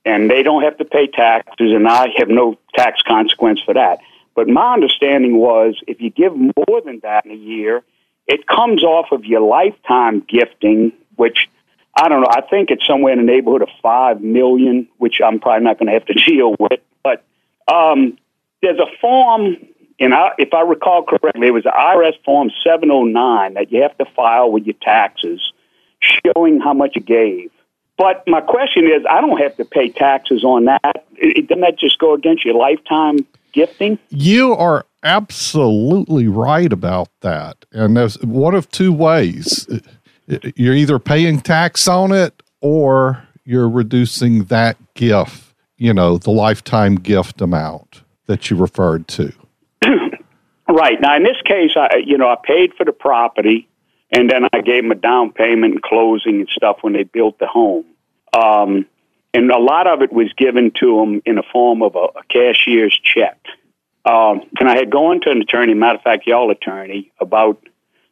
and 0.04 0.30
they 0.30 0.42
don't 0.42 0.62
have 0.62 0.76
to 0.76 0.84
pay 0.84 1.06
taxes 1.06 1.72
and 1.72 1.88
I 1.88 2.08
have 2.18 2.28
no 2.28 2.58
tax 2.74 3.00
consequence 3.00 3.62
for 3.62 3.72
that. 3.72 4.00
But 4.36 4.48
my 4.48 4.74
understanding 4.74 5.38
was 5.38 5.82
if 5.88 6.00
you 6.00 6.10
give 6.10 6.36
more 6.36 6.82
than 6.84 7.00
that 7.02 7.24
in 7.24 7.32
a 7.32 7.34
year, 7.34 7.82
it 8.26 8.46
comes 8.46 8.84
off 8.84 9.06
of 9.10 9.24
your 9.24 9.40
lifetime 9.40 10.24
gifting, 10.28 10.92
which 11.16 11.48
I 11.96 12.08
don't 12.08 12.20
know. 12.20 12.28
I 12.30 12.42
think 12.42 12.70
it's 12.70 12.86
somewhere 12.86 13.14
in 13.14 13.18
the 13.18 13.24
neighborhood 13.24 13.62
of 13.62 13.70
five 13.82 14.20
million, 14.20 14.88
which 14.98 15.20
I'm 15.24 15.40
probably 15.40 15.64
not 15.64 15.78
going 15.78 15.86
to 15.86 15.94
have 15.94 16.04
to 16.06 16.14
deal 16.26 16.54
with. 16.60 16.80
But 17.02 17.24
um, 17.66 18.18
there's 18.60 18.78
a 18.78 18.86
form, 19.00 19.56
and 19.98 20.12
if 20.38 20.52
I 20.52 20.60
recall 20.60 21.02
correctly, 21.04 21.48
it 21.48 21.52
was 21.52 21.64
the 21.64 21.70
IRS 21.70 22.22
form 22.22 22.50
709 22.62 23.54
that 23.54 23.72
you 23.72 23.80
have 23.82 23.96
to 23.96 24.04
file 24.14 24.52
with 24.52 24.66
your 24.66 24.76
taxes, 24.82 25.40
showing 26.00 26.60
how 26.60 26.74
much 26.74 26.92
you 26.94 27.00
gave. 27.00 27.50
But 27.96 28.22
my 28.28 28.42
question 28.42 28.84
is, 28.84 29.06
I 29.08 29.22
don't 29.22 29.40
have 29.40 29.56
to 29.56 29.64
pay 29.64 29.88
taxes 29.88 30.44
on 30.44 30.66
that. 30.66 31.06
It, 31.14 31.48
doesn't 31.48 31.62
that 31.62 31.78
just 31.78 31.98
go 31.98 32.12
against 32.12 32.44
your 32.44 32.54
lifetime 32.54 33.26
gifting? 33.56 33.98
You 34.10 34.52
are 34.54 34.86
absolutely 35.02 36.28
right 36.28 36.72
about 36.72 37.08
that. 37.22 37.64
And 37.72 37.96
there's 37.96 38.22
one 38.22 38.54
of 38.54 38.70
two 38.70 38.92
ways. 38.92 39.66
You're 40.26 40.74
either 40.74 40.98
paying 40.98 41.40
tax 41.40 41.88
on 41.88 42.12
it 42.12 42.42
or 42.60 43.26
you're 43.44 43.68
reducing 43.68 44.44
that 44.44 44.76
gift, 44.94 45.54
you 45.78 45.94
know, 45.94 46.18
the 46.18 46.30
lifetime 46.30 46.96
gift 46.96 47.40
amount 47.40 48.02
that 48.26 48.50
you 48.50 48.56
referred 48.56 49.08
to. 49.08 49.32
right. 50.68 51.00
Now, 51.00 51.16
in 51.16 51.22
this 51.22 51.40
case, 51.44 51.72
I, 51.76 52.02
you 52.04 52.18
know, 52.18 52.28
I 52.28 52.36
paid 52.44 52.74
for 52.74 52.84
the 52.84 52.92
property 52.92 53.68
and 54.10 54.30
then 54.30 54.48
I 54.52 54.60
gave 54.60 54.82
them 54.82 54.92
a 54.92 54.96
down 54.96 55.32
payment 55.32 55.74
and 55.74 55.82
closing 55.82 56.40
and 56.40 56.48
stuff 56.48 56.78
when 56.82 56.92
they 56.92 57.04
built 57.04 57.38
the 57.38 57.46
home. 57.46 57.84
Um, 58.32 58.86
and 59.36 59.50
a 59.50 59.58
lot 59.58 59.86
of 59.86 60.00
it 60.00 60.12
was 60.12 60.32
given 60.32 60.70
to 60.80 60.98
them 60.98 61.22
in 61.26 61.34
the 61.34 61.42
form 61.52 61.82
of 61.82 61.94
a, 61.94 62.06
a 62.18 62.24
cashier's 62.30 62.98
check. 62.98 63.38
Um, 64.06 64.40
and 64.58 64.68
I 64.68 64.76
had 64.76 64.90
gone 64.90 65.20
to 65.22 65.30
an 65.30 65.42
attorney, 65.42 65.74
matter 65.74 65.98
of 65.98 66.02
fact, 66.02 66.26
y'all 66.26 66.50
attorney, 66.50 67.12
about 67.20 67.60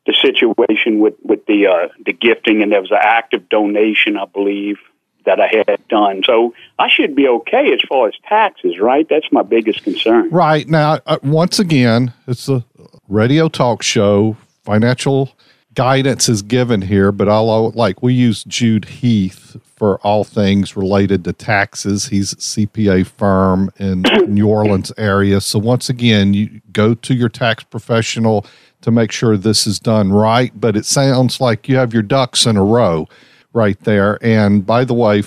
the 0.07 0.13
situation 0.21 0.99
with 0.99 1.15
with 1.23 1.47
the 1.47 1.67
uh, 1.67 1.89
the 2.05 2.13
gifting, 2.13 2.63
and 2.63 2.71
there 2.71 2.83
was 2.83 2.91
an 2.91 2.99
active 3.01 3.49
donation, 3.49 4.19
I 4.19 4.27
believe, 4.27 4.77
that 5.25 5.41
I 5.41 5.65
had 5.67 5.89
done. 5.89 6.23
So 6.27 6.53
I 6.79 6.89
should 6.89 7.15
be 7.15 7.27
okay 7.27 7.73
as 7.73 7.81
far 7.89 8.09
as 8.09 8.15
taxes, 8.29 8.79
right? 8.79 9.09
That's 9.09 9.33
my 9.33 9.43
biggest 9.43 9.83
concern. 9.83 10.29
Right 10.31 10.69
now, 10.69 10.99
uh, 11.07 11.19
once 11.23 11.59
again, 11.59 12.13
it's 12.27 12.51
a 12.51 12.67
radio 13.09 13.49
talk 13.49 13.83
show. 13.83 14.37
Financial 14.63 15.33
guidance 15.75 16.29
is 16.29 16.43
given 16.43 16.83
here, 16.83 17.13
but 17.13 17.31
I'll 17.31 17.71
like 17.71 18.03
we 18.03 18.13
use 18.13 18.45
Jude 18.45 18.87
Heath 18.87 19.57
for 19.77 19.99
all 20.01 20.25
things 20.25 20.77
related 20.77 21.25
to 21.25 21.33
taxes. 21.33 22.07
He's 22.07 22.33
a 22.33 22.37
CPA 22.37 23.07
firm 23.07 23.71
in 23.79 24.03
New 24.29 24.49
Orleans 24.49 24.93
area. 24.97 25.41
So 25.41 25.59
once 25.59 25.89
again, 25.89 26.35
you 26.35 26.61
go 26.73 26.95
to 26.95 27.15
your 27.15 27.29
tax 27.29 27.65
professional 27.65 28.47
to 28.83 28.91
make 28.91 29.13
sure 29.13 29.37
this 29.37 29.67
is 29.67 29.81
done 29.81 30.13
right. 30.13 30.53
But 30.55 30.77
it 30.77 30.87
sounds 30.87 31.41
like 31.41 31.69
you 31.69 31.77
have 31.77 31.93
your 31.93 32.03
ducks 32.03 32.47
in 32.47 32.57
a 32.57 32.65
row 32.65 33.09
right 33.53 33.79
there. 33.81 34.19
And 34.23 34.65
by 34.65 34.85
the 34.85 34.95
way, 34.95 35.23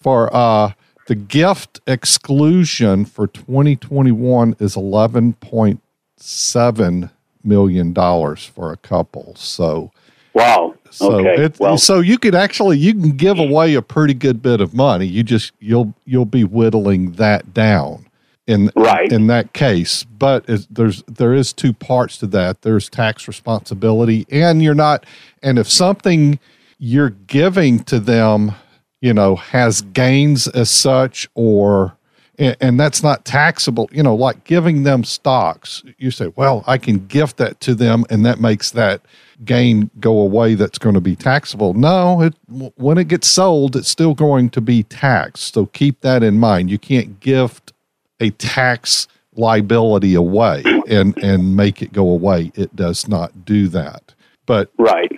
for 0.00 0.34
uh, 0.34 0.72
the 1.06 1.14
gift 1.14 1.80
exclusion 1.86 3.04
for 3.04 3.26
2021 3.26 4.56
is 4.60 4.76
11.7 4.76 7.10
million 7.44 7.92
dollars 7.92 8.44
for 8.44 8.72
a 8.72 8.76
couple. 8.76 9.34
So 9.36 9.92
wow. 10.38 10.74
So 10.90 11.20
okay. 11.20 11.44
It, 11.44 11.60
well, 11.60 11.78
so 11.78 12.00
you 12.00 12.18
could 12.18 12.34
actually 12.34 12.78
you 12.78 12.92
can 12.94 13.12
give 13.12 13.38
away 13.38 13.74
a 13.74 13.82
pretty 13.82 14.14
good 14.14 14.42
bit 14.42 14.60
of 14.60 14.74
money. 14.74 15.06
You 15.06 15.22
just 15.22 15.52
you'll 15.60 15.94
you'll 16.04 16.24
be 16.24 16.44
whittling 16.44 17.12
that 17.12 17.52
down 17.52 18.08
in 18.48 18.70
right. 18.74 19.12
in 19.12 19.28
that 19.28 19.52
case. 19.52 20.04
But 20.04 20.46
there's 20.70 21.02
there 21.02 21.34
is 21.34 21.52
two 21.52 21.72
parts 21.72 22.18
to 22.18 22.26
that. 22.28 22.62
There's 22.62 22.88
tax 22.88 23.28
responsibility, 23.28 24.26
and 24.30 24.62
you're 24.62 24.74
not. 24.74 25.04
And 25.42 25.58
if 25.58 25.68
something 25.68 26.40
you're 26.78 27.10
giving 27.10 27.84
to 27.84 28.00
them, 28.00 28.52
you 29.00 29.12
know, 29.12 29.36
has 29.36 29.82
gains 29.82 30.48
as 30.48 30.70
such, 30.70 31.28
or 31.34 31.96
and, 32.38 32.56
and 32.60 32.80
that's 32.80 33.02
not 33.02 33.24
taxable. 33.24 33.88
You 33.92 34.02
know, 34.02 34.14
like 34.14 34.44
giving 34.44 34.82
them 34.82 35.04
stocks. 35.04 35.84
You 35.98 36.10
say, 36.10 36.32
well, 36.34 36.64
I 36.66 36.78
can 36.78 37.06
gift 37.06 37.36
that 37.36 37.60
to 37.60 37.74
them, 37.74 38.04
and 38.10 38.24
that 38.24 38.40
makes 38.40 38.70
that 38.72 39.02
gain 39.44 39.90
go 40.00 40.18
away 40.18 40.54
that's 40.54 40.78
going 40.78 40.94
to 40.94 41.00
be 41.00 41.16
taxable. 41.16 41.74
No, 41.74 42.22
it, 42.22 42.34
when 42.76 42.98
it 42.98 43.08
gets 43.08 43.28
sold, 43.28 43.76
it's 43.76 43.88
still 43.88 44.14
going 44.14 44.50
to 44.50 44.60
be 44.60 44.82
taxed. 44.84 45.54
So 45.54 45.66
keep 45.66 46.00
that 46.00 46.22
in 46.22 46.38
mind. 46.38 46.70
You 46.70 46.78
can't 46.78 47.20
gift 47.20 47.72
a 48.20 48.30
tax 48.30 49.06
liability 49.34 50.14
away 50.14 50.64
and 50.88 51.16
and 51.18 51.56
make 51.56 51.80
it 51.80 51.92
go 51.92 52.08
away. 52.10 52.52
It 52.54 52.74
does 52.74 53.08
not 53.08 53.44
do 53.44 53.68
that. 53.68 54.14
But 54.46 54.70
right. 54.78 55.12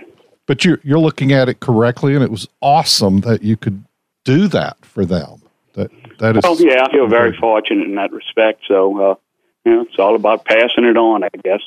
But 0.46 0.64
you're 0.64 0.80
you're 0.82 0.98
looking 0.98 1.32
at 1.32 1.48
it 1.48 1.60
correctly, 1.60 2.14
and 2.14 2.22
it 2.22 2.30
was 2.30 2.48
awesome 2.60 3.20
that 3.20 3.42
you 3.42 3.56
could 3.56 3.84
do 4.24 4.48
that 4.48 4.84
for 4.84 5.04
them. 5.06 5.40
That 5.74 5.90
that 6.18 6.36
is. 6.36 6.42
Well, 6.42 6.60
yeah, 6.60 6.84
I 6.84 6.92
feel 6.92 7.08
very 7.08 7.36
fortunate 7.36 7.86
in 7.86 7.94
that 7.94 8.12
respect. 8.12 8.62
So, 8.66 9.12
uh, 9.12 9.14
you 9.64 9.72
know, 9.72 9.82
it's 9.82 9.98
all 9.98 10.16
about 10.16 10.44
passing 10.44 10.84
it 10.84 10.96
on, 10.96 11.22
I 11.22 11.28
guess. 11.44 11.60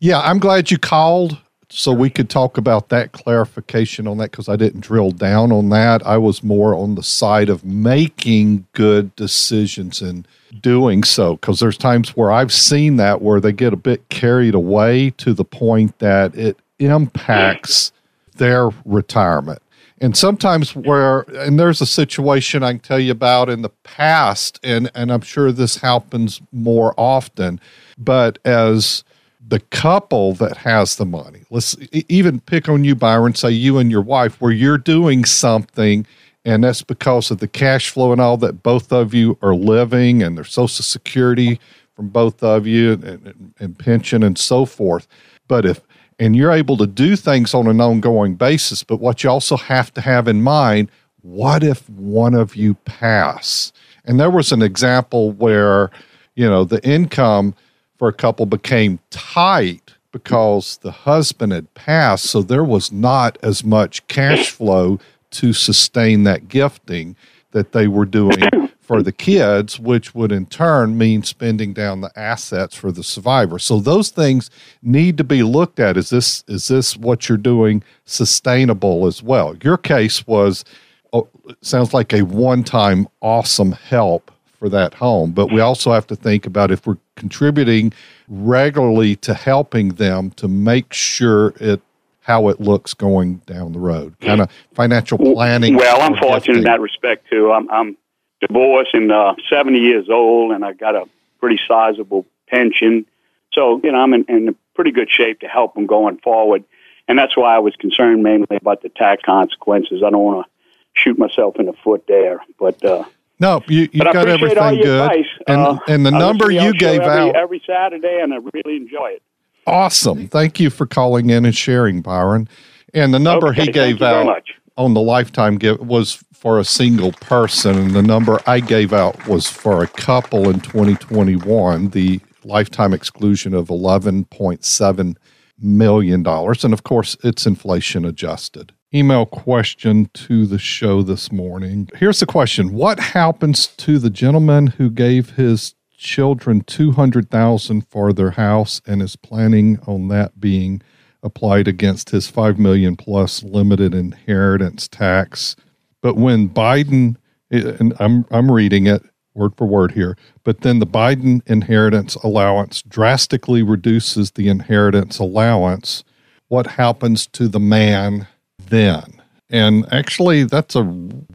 Yeah, 0.00 0.20
I'm 0.20 0.38
glad 0.38 0.70
you 0.70 0.78
called 0.78 1.38
so 1.72 1.92
we 1.92 2.10
could 2.10 2.28
talk 2.28 2.58
about 2.58 2.88
that 2.88 3.12
clarification 3.12 4.08
on 4.08 4.18
that 4.18 4.32
because 4.32 4.48
I 4.48 4.56
didn't 4.56 4.80
drill 4.80 5.12
down 5.12 5.52
on 5.52 5.68
that. 5.68 6.04
I 6.04 6.18
was 6.18 6.42
more 6.42 6.74
on 6.74 6.96
the 6.96 7.02
side 7.02 7.48
of 7.48 7.64
making 7.64 8.66
good 8.72 9.14
decisions 9.14 10.02
and 10.02 10.26
doing 10.60 11.04
so 11.04 11.36
because 11.36 11.60
there's 11.60 11.78
times 11.78 12.16
where 12.16 12.32
I've 12.32 12.52
seen 12.52 12.96
that 12.96 13.22
where 13.22 13.40
they 13.40 13.52
get 13.52 13.72
a 13.72 13.76
bit 13.76 14.08
carried 14.08 14.54
away 14.54 15.10
to 15.18 15.32
the 15.32 15.44
point 15.44 15.96
that 16.00 16.34
it 16.34 16.58
impacts 16.80 17.92
their 18.34 18.70
retirement. 18.84 19.62
And 20.00 20.16
sometimes 20.16 20.74
where 20.74 21.20
and 21.36 21.60
there's 21.60 21.80
a 21.80 21.86
situation 21.86 22.64
I 22.64 22.72
can 22.72 22.80
tell 22.80 22.98
you 22.98 23.12
about 23.12 23.48
in 23.48 23.62
the 23.62 23.70
past 23.84 24.58
and 24.64 24.90
and 24.94 25.12
I'm 25.12 25.20
sure 25.20 25.52
this 25.52 25.76
happens 25.76 26.40
more 26.50 26.94
often, 26.96 27.60
but 27.96 28.38
as 28.44 29.04
the 29.46 29.60
couple 29.60 30.34
that 30.34 30.58
has 30.58 30.96
the 30.96 31.06
money. 31.06 31.40
Let's 31.50 31.76
even 31.92 32.40
pick 32.40 32.68
on 32.68 32.84
you, 32.84 32.94
Byron, 32.94 33.34
say 33.34 33.50
you 33.50 33.78
and 33.78 33.90
your 33.90 34.02
wife, 34.02 34.40
where 34.40 34.52
you're 34.52 34.78
doing 34.78 35.24
something, 35.24 36.06
and 36.44 36.62
that's 36.62 36.82
because 36.82 37.30
of 37.30 37.38
the 37.38 37.48
cash 37.48 37.90
flow 37.90 38.12
and 38.12 38.20
all 38.20 38.36
that 38.38 38.62
both 38.62 38.92
of 38.92 39.12
you 39.12 39.38
are 39.42 39.54
living 39.54 40.22
and 40.22 40.36
their 40.36 40.44
social 40.44 40.84
security 40.84 41.58
from 41.94 42.08
both 42.08 42.42
of 42.42 42.66
you 42.66 42.92
and, 42.92 43.04
and, 43.04 43.54
and 43.58 43.78
pension 43.78 44.22
and 44.22 44.38
so 44.38 44.64
forth. 44.64 45.08
But 45.48 45.66
if 45.66 45.80
and 46.18 46.36
you're 46.36 46.52
able 46.52 46.76
to 46.76 46.86
do 46.86 47.16
things 47.16 47.54
on 47.54 47.66
an 47.66 47.80
ongoing 47.80 48.34
basis, 48.34 48.84
but 48.84 49.00
what 49.00 49.24
you 49.24 49.30
also 49.30 49.56
have 49.56 49.92
to 49.94 50.02
have 50.02 50.28
in 50.28 50.42
mind, 50.42 50.90
what 51.22 51.64
if 51.64 51.88
one 51.88 52.34
of 52.34 52.54
you 52.54 52.74
pass? 52.74 53.72
And 54.04 54.20
there 54.20 54.30
was 54.30 54.52
an 54.52 54.60
example 54.60 55.32
where, 55.32 55.90
you 56.34 56.48
know, 56.48 56.64
the 56.64 56.86
income– 56.86 57.54
for 58.00 58.08
a 58.08 58.14
couple 58.14 58.46
became 58.46 58.98
tight 59.10 59.92
because 60.10 60.78
the 60.78 60.90
husband 60.90 61.52
had 61.52 61.74
passed, 61.74 62.24
so 62.24 62.40
there 62.40 62.64
was 62.64 62.90
not 62.90 63.36
as 63.42 63.62
much 63.62 64.06
cash 64.06 64.48
flow 64.50 64.98
to 65.32 65.52
sustain 65.52 66.22
that 66.22 66.48
gifting 66.48 67.14
that 67.50 67.72
they 67.72 67.86
were 67.86 68.06
doing 68.06 68.48
for 68.80 69.02
the 69.02 69.12
kids, 69.12 69.78
which 69.78 70.14
would 70.14 70.32
in 70.32 70.46
turn 70.46 70.96
mean 70.96 71.22
spending 71.22 71.74
down 71.74 72.00
the 72.00 72.10
assets 72.18 72.74
for 72.74 72.90
the 72.90 73.04
survivor. 73.04 73.58
So 73.58 73.80
those 73.80 74.08
things 74.08 74.48
need 74.82 75.18
to 75.18 75.24
be 75.24 75.42
looked 75.42 75.78
at. 75.78 75.98
Is 75.98 76.08
this 76.08 76.42
is 76.48 76.68
this 76.68 76.96
what 76.96 77.28
you're 77.28 77.36
doing 77.36 77.82
sustainable 78.06 79.06
as 79.06 79.22
well? 79.22 79.54
Your 79.62 79.76
case 79.76 80.26
was 80.26 80.64
oh, 81.12 81.28
sounds 81.60 81.92
like 81.92 82.14
a 82.14 82.22
one-time 82.22 83.08
awesome 83.20 83.72
help 83.72 84.30
for 84.60 84.68
that 84.68 84.94
home. 84.94 85.32
But 85.32 85.50
we 85.50 85.60
also 85.60 85.92
have 85.92 86.06
to 86.08 86.14
think 86.14 86.46
about 86.46 86.70
if 86.70 86.86
we're 86.86 86.98
contributing 87.16 87.92
regularly 88.28 89.16
to 89.16 89.34
helping 89.34 89.88
them 89.94 90.30
to 90.32 90.46
make 90.46 90.92
sure 90.92 91.54
it 91.56 91.80
how 92.20 92.48
it 92.48 92.60
looks 92.60 92.94
going 92.94 93.36
down 93.46 93.72
the 93.72 93.78
road. 93.80 94.14
Kind 94.20 94.42
of 94.42 94.50
financial 94.74 95.18
planning. 95.18 95.74
Well, 95.74 96.00
I'm 96.02 96.16
fortunate 96.16 96.58
in 96.58 96.64
that 96.64 96.80
respect 96.80 97.28
too. 97.28 97.50
I'm, 97.50 97.68
I'm 97.70 97.96
divorced 98.40 98.90
and 98.92 99.10
uh, 99.10 99.34
70 99.48 99.78
years 99.78 100.08
old, 100.08 100.52
and 100.52 100.64
I 100.64 100.74
got 100.74 100.94
a 100.94 101.08
pretty 101.40 101.58
sizable 101.66 102.26
pension. 102.46 103.06
So, 103.52 103.80
you 103.82 103.90
know, 103.90 103.98
I'm 103.98 104.14
in, 104.14 104.24
in 104.28 104.54
pretty 104.74 104.92
good 104.92 105.10
shape 105.10 105.40
to 105.40 105.48
help 105.48 105.74
them 105.74 105.86
going 105.86 106.18
forward. 106.18 106.62
And 107.08 107.18
that's 107.18 107.36
why 107.36 107.56
I 107.56 107.58
was 107.58 107.74
concerned 107.74 108.22
mainly 108.22 108.46
about 108.50 108.82
the 108.82 108.90
tax 108.90 109.22
consequences. 109.24 110.02
I 110.06 110.10
don't 110.10 110.22
want 110.22 110.46
to 110.46 110.50
shoot 110.92 111.18
myself 111.18 111.56
in 111.58 111.66
the 111.66 111.72
foot 111.72 112.04
there. 112.06 112.40
But 112.58 112.84
uh, 112.84 113.04
no, 113.40 113.62
you, 113.66 113.88
you 113.90 114.00
got 114.00 114.28
everything 114.28 114.82
good. 114.82 115.00
Advice. 115.00 115.24
And, 115.48 115.60
uh, 115.60 115.78
and 115.88 116.04
the 116.04 116.10
number 116.10 116.50
you 116.50 116.74
gave 116.74 117.00
every, 117.00 117.30
out 117.30 117.36
every 117.36 117.62
Saturday, 117.66 118.20
and 118.22 118.34
I 118.34 118.36
really 118.52 118.76
enjoy 118.76 119.12
it. 119.12 119.22
Awesome. 119.66 120.28
Thank 120.28 120.60
you 120.60 120.68
for 120.68 120.86
calling 120.86 121.30
in 121.30 121.44
and 121.44 121.56
sharing, 121.56 122.02
Byron. 122.02 122.48
And 122.92 123.14
the 123.14 123.18
number 123.18 123.48
okay, 123.48 123.66
he 123.66 123.72
gave 123.72 124.02
out 124.02 124.42
on 124.76 124.94
the 124.94 125.00
lifetime 125.00 125.56
gift 125.56 125.80
was 125.80 126.22
for 126.32 126.58
a 126.58 126.64
single 126.64 127.12
person, 127.12 127.78
and 127.78 127.90
the 127.90 128.02
number 128.02 128.40
I 128.46 128.60
gave 128.60 128.92
out 128.92 129.26
was 129.26 129.46
for 129.46 129.82
a 129.82 129.86
couple 129.86 130.48
in 130.50 130.60
2021. 130.60 131.90
The 131.90 132.20
lifetime 132.44 132.92
exclusion 132.92 133.54
of 133.54 133.68
11.7 133.68 135.16
million 135.58 136.22
dollars, 136.22 136.64
and 136.64 136.74
of 136.74 136.82
course, 136.82 137.16
it's 137.22 137.46
inflation 137.46 138.04
adjusted. 138.04 138.72
Email 138.92 139.24
question 139.24 140.10
to 140.14 140.46
the 140.46 140.58
show 140.58 141.02
this 141.02 141.30
morning. 141.30 141.88
Here's 141.94 142.18
the 142.18 142.26
question: 142.26 142.72
What 142.72 142.98
happens 142.98 143.68
to 143.68 144.00
the 144.00 144.10
gentleman 144.10 144.66
who 144.66 144.90
gave 144.90 145.30
his 145.30 145.76
children 145.96 146.62
200,000 146.62 147.86
for 147.86 148.12
their 148.12 148.32
house 148.32 148.80
and 148.86 149.00
is 149.00 149.14
planning 149.14 149.78
on 149.86 150.08
that 150.08 150.40
being 150.40 150.82
applied 151.22 151.68
against 151.68 152.10
his 152.10 152.26
5 152.26 152.58
million 152.58 152.96
plus 152.96 153.44
limited 153.44 153.94
inheritance 153.94 154.88
tax. 154.88 155.54
But 156.00 156.16
when 156.16 156.48
Biden 156.48 157.14
and 157.50 157.94
I'm 158.00 158.26
I'm 158.32 158.50
reading 158.50 158.88
it 158.88 159.02
word 159.34 159.54
for 159.56 159.68
word 159.68 159.92
here, 159.92 160.16
but 160.42 160.62
then 160.62 160.80
the 160.80 160.86
Biden 160.86 161.42
inheritance 161.46 162.16
allowance 162.16 162.82
drastically 162.82 163.62
reduces 163.62 164.32
the 164.32 164.48
inheritance 164.48 165.20
allowance, 165.20 166.02
what 166.48 166.66
happens 166.66 167.28
to 167.28 167.46
the 167.46 167.60
man 167.60 168.26
then? 168.70 169.22
And 169.50 169.92
actually 169.92 170.44
that's 170.44 170.74
a 170.74 170.84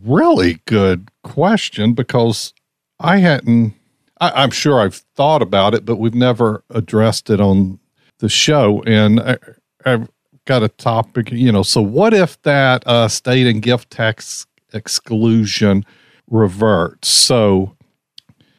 really 0.04 0.62
good 0.66 1.10
question 1.24 1.94
because 1.94 2.54
I 3.00 3.18
hadn't 3.18 3.76
I, 4.20 4.44
am 4.44 4.52
sure 4.52 4.80
I've 4.80 4.96
thought 5.16 5.42
about 5.42 5.74
it, 5.74 5.86
but 5.86 5.98
we've 5.98 6.16
never 6.16 6.64
addressed 6.70 7.30
it 7.30 7.42
on 7.42 7.80
the 8.20 8.30
show. 8.30 8.82
And 8.84 9.20
I, 9.20 9.38
have 9.86 10.10
got 10.46 10.64
a 10.64 10.70
topic, 10.70 11.32
you 11.32 11.52
know. 11.52 11.64
So, 11.64 11.82
what 11.82 12.14
if 12.14 12.42
that 12.44 12.84
uh, 12.88 13.06
estate 13.08 13.48
and 13.48 13.62
gift 13.62 13.90
tax 13.90 14.46
exclusion 14.74 15.86
reverts? 16.30 17.10
So, 17.10 17.75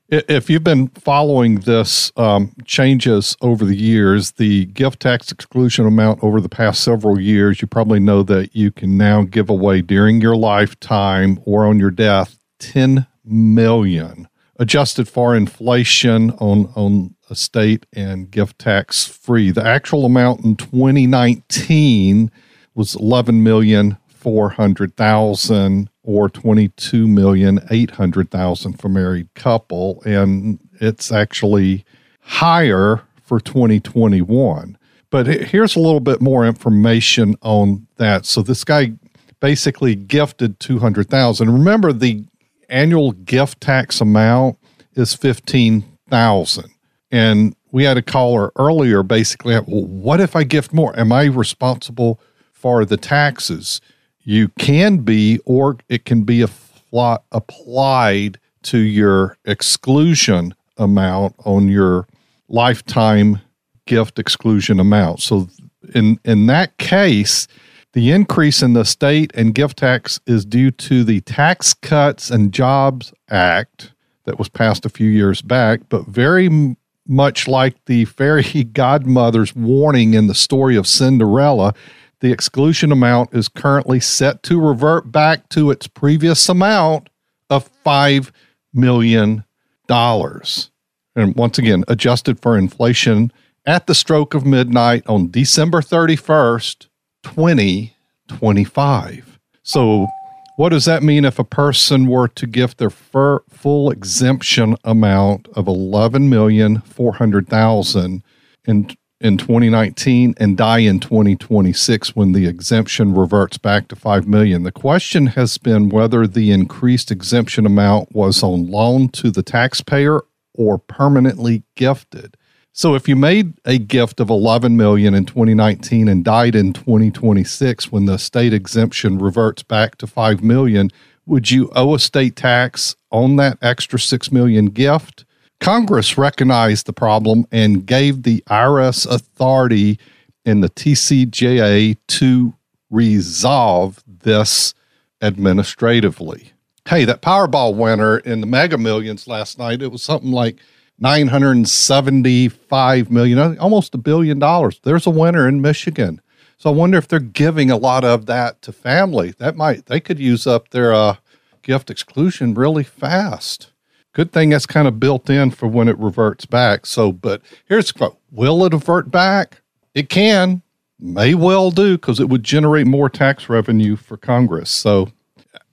if 0.09 0.49
you've 0.49 0.65
been 0.65 0.89
following 0.89 1.57
this 1.61 2.13
um, 2.17 2.53
changes 2.65 3.37
over 3.41 3.65
the 3.65 3.77
years, 3.77 4.33
the 4.33 4.67
gift 4.67 5.01
tax 5.01 5.33
exclusion 5.33 5.87
amount 5.87 6.23
over 6.23 6.41
the 6.41 6.49
past 6.49 6.83
several 6.83 7.21
years, 7.21 7.61
you 7.61 7.67
probably 7.67 8.01
know 8.01 8.23
that 8.23 8.55
you 8.55 8.71
can 8.71 8.97
now 8.97 9.23
give 9.23 9.51
away 9.51 9.83
during 9.83 10.21
your 10.21 10.37
lifetime 10.37 11.41
or 11.45 11.67
on 11.67 11.79
your 11.79 11.91
death 11.91 12.39
10 12.61 13.07
million 13.25 14.29
adjusted 14.59 15.09
for 15.09 15.37
inflation 15.37 16.31
on 16.33 16.67
on 16.77 17.15
estate 17.31 17.85
and 17.93 18.31
gift 18.31 18.59
tax 18.59 19.05
free. 19.05 19.51
The 19.51 19.67
actual 19.67 20.05
amount 20.05 20.45
in 20.45 20.57
2019 20.57 22.31
was 22.75 22.95
11 22.95 23.43
million 23.43 23.99
400,000 24.09 25.91
or 26.07 26.31
22 26.31 27.07
million 27.07 27.61
800,000 27.69 28.81
for 28.81 28.89
married 28.89 29.29
couple 29.35 30.01
and 30.07 30.59
it's 30.81 31.13
actually 31.13 31.85
higher 32.21 33.03
for 33.23 33.41
2021. 33.41 34.79
But 35.11 35.27
here's 35.27 35.77
a 35.77 35.81
little 35.81 36.01
bit 36.01 36.21
more 36.21 36.47
information 36.47 37.35
on 37.43 37.87
that. 37.97 38.25
So 38.25 38.43
this 38.43 38.65
guy 38.65 38.93
basically 39.41 39.95
gifted 39.95 40.61
200,000. 40.61 41.53
Remember 41.53 41.93
the 41.93 42.25
annual 42.69 43.13
gift 43.13 43.61
tax 43.61 44.01
amount 44.01 44.59
is 44.95 45.15
15,000. 45.15 46.71
And 47.11 47.57
we 47.73 47.85
had 47.85 47.97
a 47.97 48.03
caller 48.03 48.53
earlier 48.57 49.03
basically, 49.03 49.55
well, 49.55 49.85
what 49.85 50.21
if 50.21 50.37
I 50.37 50.45
gift 50.45 50.73
more? 50.73 50.99
Am 50.99 51.13
I 51.13 51.25
responsible 51.25 52.21
for 52.53 52.85
the 52.85 52.97
taxes? 52.97 53.81
You 54.27 54.49
can 54.59 54.99
be, 54.99 55.39
or 55.47 55.79
it 55.89 56.05
can 56.05 56.25
be 56.25 56.43
applied 56.43 58.39
to 58.65 58.79
your 58.79 59.39
exclusion 59.45 60.53
amount 60.77 61.37
on 61.45 61.69
your 61.69 62.09
lifetime 62.49 63.41
gift 63.87 64.19
exclusion 64.19 64.81
amount. 64.81 65.21
So 65.21 65.49
in 65.95 66.19
in 66.25 66.47
that 66.47 66.77
case, 66.79 67.47
the 67.93 68.11
increase 68.11 68.63
in 68.63 68.73
the 68.73 68.81
estate 68.81 69.31
and 69.35 69.55
gift 69.55 69.79
tax 69.79 70.21
is 70.27 70.45
due 70.45 70.73
to 70.73 71.05
the 71.05 71.21
Tax 71.21 71.73
Cuts 71.73 72.29
and 72.29 72.53
Jobs 72.53 73.15
Act 73.31 73.93
that 74.25 74.41
was 74.41 74.49
passed 74.49 74.85
a 74.85 74.91
few 74.91 75.09
years 75.09 75.41
back, 75.41 75.83
but 75.89 76.07
very 76.07 76.77
much 77.07 77.47
like 77.47 77.77
the 77.85 78.05
fairy 78.07 78.65
godmother's 78.73 79.55
warning 79.55 80.15
in 80.15 80.27
the 80.27 80.35
story 80.35 80.75
of 80.75 80.89
Cinderella, 80.89 81.75
the 82.21 82.33
exclusion 82.33 82.93
amount 82.93 83.35
is 83.35 83.49
currently 83.49 84.01
set 84.01 84.43
to 84.45 84.59
revert 84.61 85.11
back 85.13 85.49
to 85.51 85.71
its 85.71 85.87
previous 85.87 86.49
amount 86.49 87.11
of 87.51 87.71
$5 87.85 88.31
million. 88.73 89.45
And 89.89 91.35
once 91.35 91.59
again, 91.59 91.85
adjusted 91.89 92.41
for 92.41 92.57
inflation 92.59 93.33
at 93.65 93.87
the 93.87 93.95
stroke 93.95 94.35
of 94.35 94.45
midnight 94.47 95.07
on 95.07 95.31
December 95.31 95.81
31st, 95.81 96.89
2025. 97.23 99.39
So, 99.63 100.09
what 100.57 100.71
does 100.71 100.87
that 100.87 101.03
mean 101.03 101.27
if 101.27 101.39
a 101.39 101.45
person 101.45 102.07
were 102.07 102.29
to 102.29 102.47
gift 102.47 102.79
their 102.79 102.89
full 102.89 103.91
exemption 103.91 104.75
amount 104.85 105.49
of 105.55 105.67
11,400,000 105.67 108.23
in 108.67 108.97
in 109.21 109.39
2019 109.39 110.35
and 110.39 110.57
die 110.57 110.81
in 110.81 111.01
2026 111.01 112.15
when 112.15 112.33
the 112.33 112.47
exemption 112.47 113.15
reverts 113.15 113.59
back 113.59 113.89
to 113.89 113.97
5 113.97 114.27
million. 114.27 114.63
The 114.63 114.73
question 114.73 115.29
has 115.29 115.59
been 115.59 115.89
whether 115.89 116.27
the 116.27 116.53
increased 116.53 117.11
exemption 117.11 117.65
amount 117.67 118.15
was 118.15 118.43
on 118.43 118.71
loan 118.71 119.09
to 119.11 119.31
the 119.31 119.43
taxpayer 119.43 120.23
or 120.55 120.79
permanently 120.79 121.63
gifted. 121.75 122.37
So 122.73 122.95
if 122.95 123.09
you 123.09 123.17
made 123.17 123.55
a 123.65 123.79
gift 123.79 124.21
of 124.21 124.29
11 124.29 124.77
million 124.77 125.15
in 125.15 125.25
2019 125.25 126.09
and 126.09 126.23
died 126.23 126.55
in 126.55 126.75
2026 126.75 127.91
when 127.91 128.05
the 128.05 128.15
estate 128.15 128.53
exemption 128.53 129.19
reverts 129.19 129.63
back 129.63 129.97
to 129.97 130.07
5 130.07 130.43
million, 130.43 130.91
would 131.25 131.51
you 131.51 131.71
owe 131.75 131.95
a 131.95 131.99
state 131.99 132.37
tax 132.37 132.95
on 133.11 133.37
that 133.37 133.57
extra 133.63 133.99
6 133.99 134.31
million 134.31 134.67
gift? 134.67 135.25
Congress 135.61 136.19
recognized 136.19 136.87
the 136.87 136.93
problem 136.93 137.47
and 137.51 137.87
gave 137.87 138.23
the 138.23 138.45
IRS 138.49 139.11
authority 139.11 139.99
in 140.45 140.61
the 140.61 140.71
TCJA 140.71 141.97
to 142.07 142.55
resolve 142.91 144.05
this 144.07 144.75
administratively. 145.21 146.53
Hey, 146.89 147.05
that 147.05 147.23
Powerball 147.23 147.75
winner 147.75 148.19
in 148.19 148.41
the 148.41 148.47
Mega 148.47 148.79
Millions 148.79 149.27
last 149.27 149.59
night, 149.59 149.83
it 149.83 149.91
was 149.91 150.03
something 150.03 150.31
like 150.31 150.61
975 150.99 153.11
million, 153.11 153.59
almost 153.59 153.95
a 153.95 153.99
billion 153.99 154.39
dollars. 154.39 154.81
There's 154.83 155.07
a 155.07 155.11
winner 155.11 155.47
in 155.49 155.61
Michigan. 155.61 156.23
So 156.59 156.71
I 156.71 156.73
wonder 156.73 156.97
if 156.97 157.07
they're 157.07 157.21
giving 157.21 157.71
a 157.71 157.77
lot 157.77 158.03
of 158.05 158.25
that 158.27 158.63
to 158.63 158.73
family. 158.73 159.35
That 159.39 159.57
might 159.57 159.85
they 159.87 160.01
could 160.01 160.19
use 160.19 160.47
up 160.47 160.71
their 160.71 160.95
uh, 160.95 161.17
gift 161.63 161.91
exclusion 161.91 162.55
really 162.55 162.85
fast. 162.85 163.73
Good 164.17 164.33
thing 164.33 164.49
that's 164.49 164.65
kind 164.65 164.89
of 164.89 164.99
built 164.99 165.29
in 165.29 165.51
for 165.51 165.67
when 165.67 165.89
it 165.89 165.99
reverts 165.99 166.47
back. 166.47 166.87
So, 166.87 167.13
but 167.13 167.43
here's 167.67 167.93
the 167.93 167.99
quote: 167.99 168.19
Will 168.33 168.65
it 168.65 168.73
revert 168.73 169.11
back? 169.11 169.61
It 169.93 170.09
can, 170.09 170.63
may 170.99 171.35
well 171.35 171.71
do, 171.71 171.99
because 171.99 172.19
it 172.19 172.31
would 172.31 172.43
generate 172.43 172.87
more 172.87 173.11
tax 173.11 173.51
revenue 173.51 173.95
for 173.95 174.17
Congress. 174.17 174.71
So, 174.71 175.11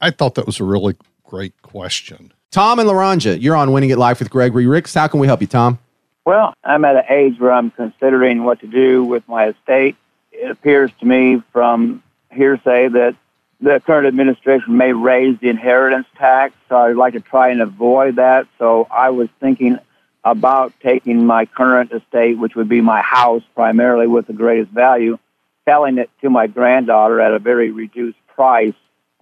I 0.02 0.12
thought 0.12 0.36
that 0.36 0.46
was 0.46 0.60
a 0.60 0.66
really 0.66 0.98
great 1.24 1.62
question. 1.62 2.34
Tom 2.52 2.80
and 2.80 2.90
Laranja, 2.90 3.42
you're 3.42 3.56
on 3.56 3.72
Winning 3.72 3.94
at 3.94 3.98
Life 3.98 4.20
with 4.20 4.30
Gregory 4.30 4.68
Ricks. 4.68 4.94
How 4.94 5.08
can 5.08 5.22
we 5.22 5.28
help 5.28 5.40
you, 5.40 5.48
Tom? 5.48 5.80
Well, 6.26 6.54
I'm 6.66 6.84
at 6.84 6.98
an 6.98 7.06
age 7.08 7.40
where 7.40 7.54
I'm 7.54 7.72
considering 7.72 8.44
what 8.44 8.60
to 8.60 8.68
do 8.68 9.06
with 9.06 9.26
my 9.30 9.52
estate. 9.52 9.96
It 10.34 10.52
appears 10.52 10.92
to 11.00 11.06
me 11.06 11.42
from 11.54 12.04
hearsay 12.30 12.90
that 12.90 13.16
the 13.64 13.80
current 13.80 14.08
administration 14.08 14.78
may 14.78 14.92
raise 14.92 15.40
the 15.40 15.50
inheritance 15.50 16.08
tax, 16.18 16.54
so 16.68 16.76
I'd 16.78 16.96
like 16.96 17.14
to 17.14 17.22
try 17.22 17.50
and 17.50 17.62
avoid 17.62 18.18
that. 18.18 18.48
So 18.60 18.88
I 18.92 19.10
was 19.12 19.30
thinking 19.40 19.80
about 20.24 20.74
taking 20.82 21.26
my 21.26 21.46
current 21.46 21.92
estate, 21.92 22.38
which 22.38 22.56
would 22.56 22.70
be 22.70 22.82
my 22.82 23.02
house 23.02 23.44
primarily 23.56 24.08
with 24.08 24.28
the 24.28 24.34
greatest 24.34 24.72
value, 24.72 25.18
selling 25.66 25.98
it 25.98 26.10
to 26.22 26.30
my 26.30 26.48
granddaughter 26.48 27.22
at 27.22 27.34
a 27.34 27.40
very 27.40 27.72
reduced 27.72 28.18
price 28.28 28.74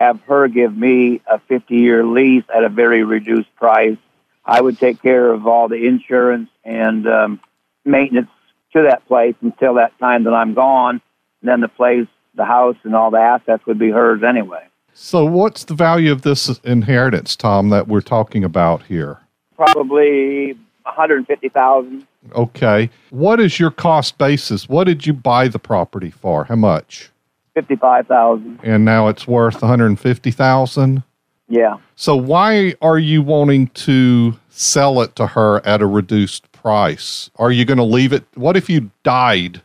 have 0.02 0.20
her 0.22 0.48
give 0.48 0.76
me 0.76 1.22
a 1.28 1.38
50 1.38 1.76
year 1.76 2.04
lease 2.04 2.44
at 2.54 2.64
a 2.64 2.70
very 2.70 3.04
reduced 3.04 3.56
price. 3.56 3.98
I 4.44 4.60
would 4.60 4.80
take 4.80 5.00
care 5.00 5.32
of 5.32 5.46
all 5.46 5.68
the 5.68 5.86
insurance 5.86 6.50
and 6.66 7.08
um, 7.08 7.40
maintenance 7.86 8.32
to 8.74 8.82
that 8.84 9.08
place 9.08 9.36
until 9.42 9.76
that 9.76 9.98
time 10.00 10.24
that 10.24 10.34
I'm 10.34 10.56
gone. 10.56 11.02
And 11.42 11.50
then 11.50 11.62
the 11.62 11.68
place, 11.68 12.08
the 12.36 12.46
house, 12.46 12.78
and 12.84 12.96
all 12.96 13.12
the 13.12 13.20
assets 13.20 13.66
would 13.66 13.80
be 13.80 13.90
hers 13.90 14.22
anyway. 14.24 14.66
So, 14.94 15.26
what's 15.26 15.64
the 15.66 15.74
value 15.74 16.12
of 16.12 16.22
this 16.22 16.60
inheritance, 16.60 17.36
Tom, 17.36 17.70
that 17.70 17.88
we're 17.88 18.02
talking 18.02 18.44
about 18.44 18.84
here? 18.84 19.20
Probably 19.56 20.54
150,000. 20.84 22.08
Okay. 22.34 22.90
What 23.10 23.40
is 23.40 23.60
your 23.60 23.72
cost 23.72 24.18
basis? 24.18 24.68
What 24.70 24.86
did 24.86 25.06
you 25.06 25.14
buy 25.14 25.48
the 25.48 25.60
property 25.60 26.12
for? 26.12 26.46
How 26.46 26.56
much? 26.56 27.10
55,000. 27.54 28.60
And 28.64 28.86
now 28.86 29.08
it's 29.08 29.28
worth 29.28 29.62
150,000? 29.62 31.04
Yeah. 31.48 31.78
So 31.96 32.16
why 32.16 32.76
are 32.82 32.98
you 32.98 33.22
wanting 33.22 33.68
to 33.68 34.40
sell 34.50 35.02
it 35.02 35.16
to 35.18 35.28
her 35.28 35.66
at 35.66 35.82
a 35.82 35.86
reduced 35.86 36.50
price? 36.54 37.30
Are 37.36 37.52
you 37.52 37.66
going 37.66 37.78
to 37.78 37.84
leave 37.84 38.14
it 38.14 38.24
what 38.36 38.56
if 38.56 38.70
you 38.70 38.90
died 39.04 39.62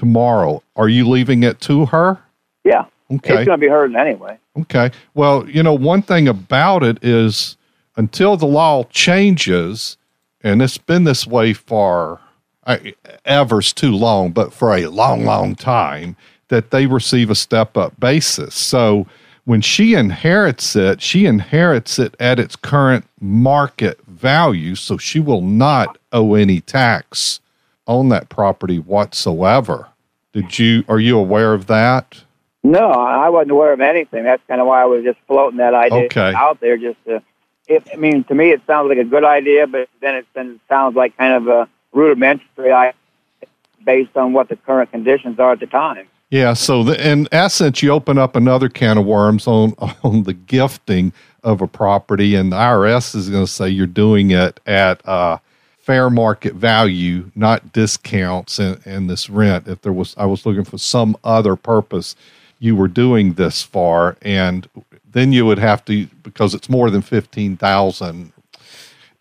tomorrow? 0.00 0.62
Are 0.76 0.88
you 0.88 1.06
leaving 1.06 1.42
it 1.42 1.60
to 1.60 1.84
her? 1.86 2.18
Yeah. 2.64 2.86
Okay. 3.12 3.34
It's 3.34 3.46
going 3.46 3.48
to 3.48 3.58
be 3.58 3.68
hers 3.68 3.94
anyway. 3.94 4.38
Okay. 4.58 4.90
Well, 5.12 5.46
you 5.46 5.62
know, 5.62 5.74
one 5.74 6.00
thing 6.00 6.26
about 6.26 6.82
it 6.82 7.04
is 7.04 7.58
until 7.96 8.38
the 8.38 8.46
law 8.46 8.84
changes, 8.84 9.98
and 10.42 10.62
it's 10.62 10.78
been 10.78 11.04
this 11.04 11.26
way 11.26 11.52
for 11.52 12.18
I, 12.66 12.94
ever's 13.26 13.74
too 13.74 13.92
long, 13.94 14.30
but 14.30 14.54
for 14.54 14.74
a 14.74 14.86
long, 14.86 15.26
long 15.26 15.54
time, 15.54 16.16
that 16.48 16.70
they 16.70 16.86
receive 16.86 17.28
a 17.28 17.34
step 17.34 17.76
up 17.76 18.00
basis. 18.00 18.54
So 18.54 19.06
when 19.44 19.60
she 19.60 19.92
inherits 19.92 20.74
it, 20.76 21.02
she 21.02 21.26
inherits 21.26 21.98
it 21.98 22.14
at 22.18 22.38
its 22.38 22.56
current 22.56 23.04
market 23.20 24.00
value. 24.06 24.76
So 24.76 24.96
she 24.96 25.20
will 25.20 25.42
not 25.42 25.98
owe 26.10 26.34
any 26.34 26.62
tax 26.62 27.40
on 27.86 28.08
that 28.08 28.30
property 28.30 28.78
whatsoever. 28.78 29.89
Did 30.32 30.58
you, 30.58 30.84
are 30.88 31.00
you 31.00 31.18
aware 31.18 31.54
of 31.54 31.66
that? 31.66 32.22
No, 32.62 32.90
I 32.90 33.28
wasn't 33.30 33.52
aware 33.52 33.72
of 33.72 33.80
anything. 33.80 34.24
That's 34.24 34.42
kind 34.46 34.60
of 34.60 34.66
why 34.66 34.82
I 34.82 34.84
was 34.84 35.02
just 35.02 35.18
floating 35.26 35.58
that 35.58 35.74
idea 35.74 36.04
Okay. 36.04 36.32
out 36.34 36.60
there. 36.60 36.76
Just 36.76 37.02
to, 37.06 37.22
if, 37.66 37.84
I 37.92 37.96
mean, 37.96 38.24
to 38.24 38.34
me, 38.34 38.50
it 38.50 38.60
sounds 38.66 38.88
like 38.88 38.98
a 38.98 39.04
good 39.04 39.24
idea, 39.24 39.66
but 39.66 39.88
then 40.00 40.16
it, 40.16 40.26
then 40.34 40.50
it 40.50 40.60
sounds 40.68 40.94
like 40.94 41.16
kind 41.16 41.34
of 41.34 41.48
a 41.48 41.68
rudimentary 41.92 42.70
idea 42.70 42.94
based 43.84 44.16
on 44.16 44.32
what 44.34 44.48
the 44.50 44.56
current 44.56 44.90
conditions 44.92 45.40
are 45.40 45.52
at 45.52 45.60
the 45.60 45.66
time. 45.66 46.06
Yeah, 46.28 46.52
so 46.52 46.84
the, 46.84 47.10
in 47.10 47.26
essence, 47.32 47.82
you 47.82 47.90
open 47.90 48.16
up 48.18 48.36
another 48.36 48.68
can 48.68 48.98
of 48.98 49.06
worms 49.06 49.46
on 49.48 49.74
on 50.04 50.22
the 50.24 50.34
gifting 50.34 51.12
of 51.42 51.60
a 51.60 51.66
property, 51.66 52.34
and 52.34 52.52
the 52.52 52.56
IRS 52.56 53.14
is 53.16 53.30
going 53.30 53.44
to 53.44 53.50
say 53.50 53.68
you're 53.68 53.86
doing 53.86 54.30
it 54.30 54.60
at 54.66 55.06
uh, 55.08 55.38
fair 55.90 56.08
market 56.08 56.54
value, 56.54 57.32
not 57.34 57.72
discounts 57.72 58.60
and, 58.60 58.80
and 58.86 59.10
this 59.10 59.28
rent. 59.28 59.66
If 59.66 59.82
there 59.82 59.92
was, 59.92 60.14
I 60.16 60.24
was 60.24 60.46
looking 60.46 60.62
for 60.62 60.78
some 60.78 61.16
other 61.24 61.56
purpose 61.56 62.14
you 62.60 62.76
were 62.76 62.86
doing 62.86 63.32
this 63.32 63.62
for, 63.62 64.16
and 64.22 64.68
then 65.10 65.32
you 65.32 65.44
would 65.46 65.58
have 65.58 65.84
to 65.86 66.06
because 66.22 66.54
it's 66.54 66.68
more 66.68 66.90
than 66.90 67.02
fifteen 67.02 67.56
thousand 67.56 68.32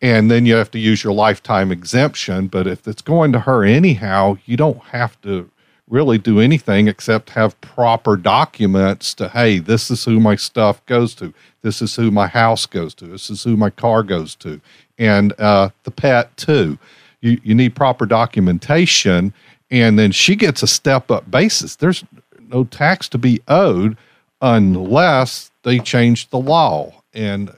and 0.02 0.30
then 0.30 0.46
you 0.46 0.54
have 0.54 0.70
to 0.72 0.80
use 0.80 1.04
your 1.04 1.14
lifetime 1.14 1.72
exemption. 1.72 2.48
But 2.48 2.68
if 2.68 2.88
it's 2.88 3.02
going 3.02 3.32
to 3.32 3.40
her 3.40 3.64
anyhow, 3.64 4.38
you 4.46 4.56
don't 4.56 4.82
have 4.84 5.20
to 5.22 5.50
really 5.90 6.20
do 6.20 6.40
anything 6.40 6.88
except 6.88 7.32
have 7.32 7.60
proper 7.62 8.16
documents 8.16 9.16
to, 9.16 9.28
hey, 9.30 9.58
this 9.58 9.90
is 9.90 10.06
who 10.06 10.20
my 10.20 10.36
stuff 10.36 10.86
goes 10.86 11.16
to. 11.16 11.34
This 11.64 11.82
is 11.82 11.96
who 11.96 12.12
my 12.12 12.28
house 12.28 12.68
goes 12.68 12.94
to. 12.96 13.06
This 13.06 13.30
is 13.32 13.44
who 13.44 13.58
my 13.58 13.72
car 13.72 14.04
goes 14.04 14.36
to. 14.36 14.62
And 15.00 15.34
uh, 15.40 15.70
the 15.84 15.92
pet, 15.92 16.36
too. 16.38 16.78
You, 17.22 17.42
you 17.44 17.56
need 17.56 17.76
proper 17.76 18.06
documentation. 18.06 19.34
And 19.72 19.98
then 19.98 20.12
she 20.12 20.36
gets 20.36 20.62
a 20.62 20.68
step 20.68 21.10
up 21.10 21.32
basis. 21.32 21.76
There's 21.78 22.04
no 22.50 22.66
tax 22.66 23.10
to 23.10 23.18
be 23.18 23.42
owed 23.48 23.98
unless 24.42 25.52
they 25.64 25.80
change 25.80 26.30
the 26.30 26.40
law. 26.40 26.94
And 27.14 27.52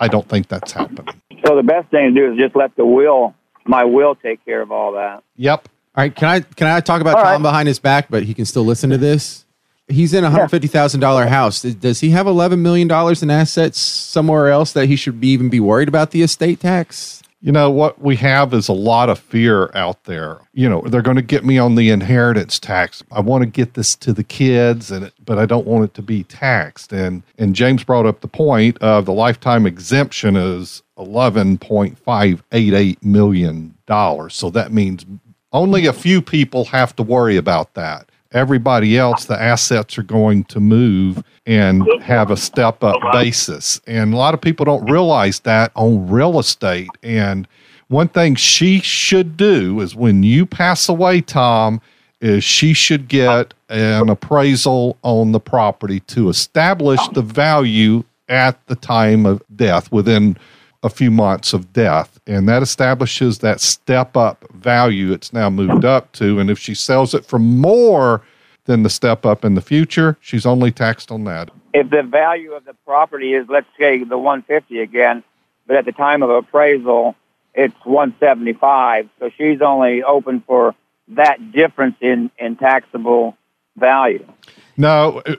I 0.00 0.08
don't 0.08 0.28
think 0.28 0.48
that's 0.48 0.72
happening. 0.72 1.20
So 1.46 1.56
the 1.56 1.62
best 1.62 1.90
thing 1.90 2.14
to 2.14 2.20
do 2.20 2.32
is 2.32 2.38
just 2.38 2.56
let 2.56 2.74
the 2.76 2.86
will, 2.86 3.34
my 3.66 3.84
will, 3.84 4.14
take 4.14 4.44
care 4.44 4.62
of 4.62 4.72
all 4.72 4.92
that. 4.92 5.22
Yep. 5.36 5.68
All 5.96 6.02
right, 6.02 6.14
can 6.14 6.28
I 6.28 6.40
can 6.40 6.66
I 6.66 6.80
talk 6.80 7.00
about 7.00 7.16
All 7.16 7.22
Tom 7.22 7.32
right. 7.34 7.42
behind 7.42 7.68
his 7.68 7.78
back, 7.78 8.08
but 8.10 8.24
he 8.24 8.34
can 8.34 8.44
still 8.44 8.64
listen 8.64 8.90
to 8.90 8.98
this? 8.98 9.43
He's 9.88 10.14
in 10.14 10.24
a 10.24 10.30
hundred 10.30 10.48
fifty 10.48 10.68
thousand 10.68 11.00
dollar 11.00 11.26
house. 11.26 11.62
Does 11.62 12.00
he 12.00 12.10
have 12.10 12.26
eleven 12.26 12.62
million 12.62 12.88
dollars 12.88 13.22
in 13.22 13.30
assets 13.30 13.78
somewhere 13.78 14.48
else 14.48 14.72
that 14.72 14.86
he 14.86 14.96
should 14.96 15.20
be 15.20 15.28
even 15.28 15.50
be 15.50 15.60
worried 15.60 15.88
about 15.88 16.10
the 16.10 16.22
estate 16.22 16.60
tax? 16.60 17.22
You 17.44 17.52
know, 17.52 17.70
what 17.70 18.00
we 18.00 18.16
have 18.16 18.52
is 18.54 18.68
a 18.68 18.72
lot 18.72 19.10
of 19.10 19.18
fear 19.18 19.70
out 19.74 20.04
there. 20.04 20.40
You 20.54 20.70
know, 20.70 20.80
they're 20.80 21.02
going 21.02 21.18
to 21.18 21.22
get 21.22 21.44
me 21.44 21.58
on 21.58 21.74
the 21.74 21.90
inheritance 21.90 22.58
tax. 22.58 23.02
I 23.12 23.20
want 23.20 23.42
to 23.42 23.46
get 23.46 23.74
this 23.74 23.94
to 23.96 24.14
the 24.14 24.24
kids 24.24 24.90
and 24.90 25.12
but 25.26 25.38
I 25.38 25.44
don't 25.44 25.66
want 25.66 25.84
it 25.84 25.92
to 25.94 26.02
be 26.02 26.24
taxed. 26.24 26.90
And 26.90 27.22
and 27.36 27.54
James 27.54 27.84
brought 27.84 28.06
up 28.06 28.22
the 28.22 28.28
point 28.28 28.78
of 28.78 29.04
the 29.04 29.12
lifetime 29.12 29.66
exemption 29.66 30.36
is 30.36 30.82
11.588 30.96 33.02
million 33.02 33.74
dollars. 33.84 34.34
So 34.34 34.48
that 34.48 34.72
means 34.72 35.04
only 35.52 35.84
a 35.84 35.92
few 35.92 36.22
people 36.22 36.64
have 36.66 36.94
to 36.96 37.02
worry 37.02 37.36
about 37.36 37.74
that. 37.74 38.08
Everybody 38.34 38.98
else, 38.98 39.24
the 39.24 39.40
assets 39.40 39.96
are 39.96 40.02
going 40.02 40.44
to 40.44 40.60
move 40.60 41.22
and 41.46 41.86
have 42.02 42.30
a 42.30 42.36
step 42.36 42.82
up 42.82 43.00
basis. 43.12 43.80
And 43.86 44.12
a 44.12 44.16
lot 44.16 44.34
of 44.34 44.40
people 44.40 44.64
don't 44.64 44.90
realize 44.90 45.40
that 45.40 45.70
on 45.76 46.08
real 46.08 46.38
estate. 46.38 46.90
And 47.02 47.46
one 47.88 48.08
thing 48.08 48.34
she 48.34 48.80
should 48.80 49.36
do 49.36 49.80
is 49.80 49.94
when 49.94 50.22
you 50.22 50.46
pass 50.46 50.88
away, 50.88 51.20
Tom, 51.20 51.80
is 52.20 52.42
she 52.42 52.72
should 52.72 53.06
get 53.08 53.54
an 53.68 54.08
appraisal 54.08 54.96
on 55.02 55.32
the 55.32 55.40
property 55.40 56.00
to 56.00 56.28
establish 56.28 57.00
the 57.08 57.22
value 57.22 58.02
at 58.28 58.66
the 58.66 58.76
time 58.76 59.26
of 59.26 59.42
death 59.54 59.92
within 59.92 60.36
a 60.84 60.90
few 60.90 61.10
months 61.10 61.52
of 61.54 61.72
death. 61.72 62.20
And 62.26 62.48
that 62.48 62.62
establishes 62.62 63.38
that 63.38 63.60
step 63.60 64.16
up 64.16 64.44
value 64.52 65.12
it's 65.12 65.32
now 65.32 65.50
moved 65.50 65.84
up 65.84 66.12
to. 66.12 66.38
And 66.38 66.50
if 66.50 66.58
she 66.58 66.74
sells 66.74 67.14
it 67.14 67.24
for 67.24 67.38
more 67.38 68.22
than 68.66 68.82
the 68.82 68.90
step 68.90 69.24
up 69.26 69.44
in 69.44 69.54
the 69.54 69.62
future, 69.62 70.16
she's 70.20 70.46
only 70.46 70.70
taxed 70.70 71.10
on 71.10 71.24
that. 71.24 71.50
If 71.72 71.90
the 71.90 72.02
value 72.02 72.52
of 72.52 72.66
the 72.66 72.74
property 72.84 73.32
is, 73.32 73.46
let's 73.48 73.66
say, 73.78 74.04
the 74.04 74.18
150 74.18 74.78
again, 74.78 75.24
but 75.66 75.76
at 75.76 75.86
the 75.86 75.92
time 75.92 76.22
of 76.22 76.28
appraisal, 76.28 77.16
it's 77.54 77.74
175. 77.84 79.08
So 79.18 79.30
she's 79.36 79.62
only 79.62 80.02
open 80.02 80.42
for 80.46 80.74
that 81.08 81.50
difference 81.50 81.96
in, 82.00 82.30
in 82.38 82.56
taxable 82.56 83.36
value. 83.76 84.26
Now, 84.76 85.18
uh, 85.20 85.36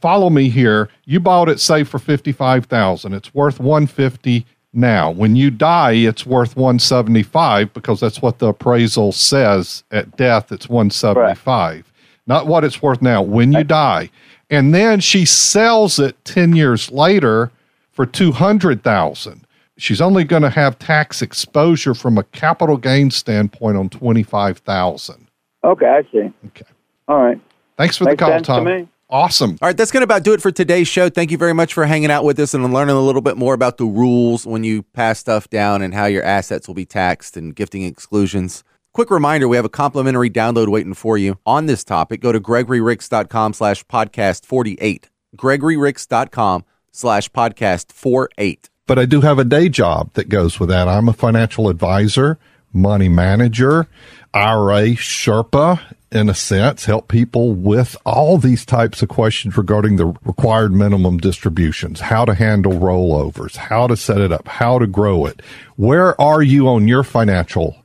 follow 0.00 0.28
me 0.28 0.48
here. 0.48 0.88
You 1.04 1.20
bought 1.20 1.48
it, 1.48 1.60
say, 1.60 1.84
for 1.84 1.98
fifty-five 1.98 2.66
thousand. 2.66 3.12
It's 3.12 3.34
worth 3.34 3.60
one 3.60 3.86
fifty 3.86 4.46
now. 4.78 5.10
When 5.10 5.36
you 5.36 5.50
die, 5.50 5.92
it's 5.92 6.24
worth 6.24 6.56
one 6.56 6.78
seventy-five 6.78 7.74
because 7.74 8.00
that's 8.00 8.22
what 8.22 8.38
the 8.38 8.48
appraisal 8.48 9.12
says 9.12 9.84
at 9.90 10.16
death. 10.16 10.50
It's 10.52 10.68
one 10.68 10.90
seventy-five, 10.90 11.92
not 12.26 12.46
what 12.46 12.64
it's 12.64 12.80
worth 12.80 13.02
now. 13.02 13.20
When 13.20 13.52
you 13.52 13.64
die, 13.64 14.08
and 14.48 14.72
then 14.72 15.00
she 15.00 15.26
sells 15.26 15.98
it 15.98 16.16
ten 16.24 16.56
years 16.56 16.90
later 16.90 17.50
for 17.90 18.06
two 18.06 18.32
hundred 18.32 18.82
thousand. 18.82 19.44
She's 19.76 20.00
only 20.00 20.24
going 20.24 20.42
to 20.42 20.50
have 20.50 20.78
tax 20.78 21.22
exposure 21.22 21.94
from 21.94 22.18
a 22.18 22.24
capital 22.24 22.76
gain 22.76 23.10
standpoint 23.10 23.76
on 23.76 23.88
twenty-five 23.90 24.58
thousand. 24.58 25.28
Okay, 25.64 25.86
I 25.86 26.02
see. 26.10 26.32
Okay. 26.46 26.64
All 27.08 27.22
right. 27.22 27.40
Thanks 27.76 27.96
for 27.96 28.04
Makes 28.04 28.20
the 28.20 28.26
call, 28.26 28.40
Tom. 28.40 28.88
Me. 29.10 29.16
Awesome. 29.16 29.58
All 29.62 29.68
right, 29.68 29.76
that's 29.76 29.90
going 29.90 30.00
to 30.02 30.04
about 30.04 30.22
do 30.22 30.32
it 30.32 30.42
for 30.42 30.50
today's 30.50 30.88
show. 30.88 31.08
Thank 31.08 31.30
you 31.30 31.38
very 31.38 31.52
much 31.54 31.74
for 31.74 31.86
hanging 31.86 32.10
out 32.10 32.24
with 32.24 32.38
us 32.38 32.54
and 32.54 32.72
learning 32.72 32.96
a 32.96 33.00
little 33.00 33.22
bit 33.22 33.36
more 33.36 33.54
about 33.54 33.78
the 33.78 33.86
rules 33.86 34.46
when 34.46 34.64
you 34.64 34.82
pass 34.82 35.18
stuff 35.18 35.48
down 35.50 35.82
and 35.82 35.94
how 35.94 36.06
your 36.06 36.22
assets 36.22 36.66
will 36.68 36.74
be 36.74 36.86
taxed 36.86 37.36
and 37.36 37.54
gifting 37.54 37.82
exclusions. 37.82 38.64
Quick 38.94 39.10
reminder, 39.10 39.46
we 39.48 39.56
have 39.56 39.64
a 39.64 39.70
complimentary 39.70 40.30
download 40.30 40.68
waiting 40.68 40.94
for 40.94 41.16
you 41.16 41.38
on 41.46 41.66
this 41.66 41.84
topic. 41.84 42.20
Go 42.20 42.32
to 42.32 42.40
gregoryricks.com 42.40 43.52
slash 43.52 43.84
podcast 43.84 44.44
48. 44.44 45.08
gregoryricks.com 45.36 46.64
slash 46.90 47.30
podcast 47.30 47.92
48. 47.92 48.70
but 48.86 48.98
I 48.98 49.04
do 49.04 49.20
have 49.20 49.38
a 49.38 49.44
day 49.44 49.68
job 49.68 50.12
that 50.14 50.28
goes 50.28 50.58
with 50.58 50.70
that. 50.70 50.88
I'm 50.88 51.08
a 51.08 51.12
financial 51.12 51.68
advisor, 51.68 52.38
money 52.72 53.08
manager, 53.08 53.86
IRA 54.34 54.92
Sherpa, 54.96 55.80
in 56.10 56.30
a 56.30 56.34
sense, 56.34 56.86
help 56.86 57.08
people 57.08 57.52
with 57.52 57.96
all 58.04 58.38
these 58.38 58.64
types 58.64 59.02
of 59.02 59.08
questions 59.08 59.56
regarding 59.56 59.96
the 59.96 60.06
required 60.24 60.72
minimum 60.72 61.18
distributions, 61.18 62.00
how 62.00 62.24
to 62.24 62.34
handle 62.34 62.72
rollovers, 62.72 63.56
how 63.56 63.86
to 63.86 63.96
set 63.96 64.18
it 64.18 64.32
up, 64.32 64.48
how 64.48 64.78
to 64.78 64.86
grow 64.86 65.26
it. 65.26 65.42
Where 65.76 66.18
are 66.20 66.42
you 66.42 66.68
on 66.68 66.88
your 66.88 67.04
financial 67.04 67.76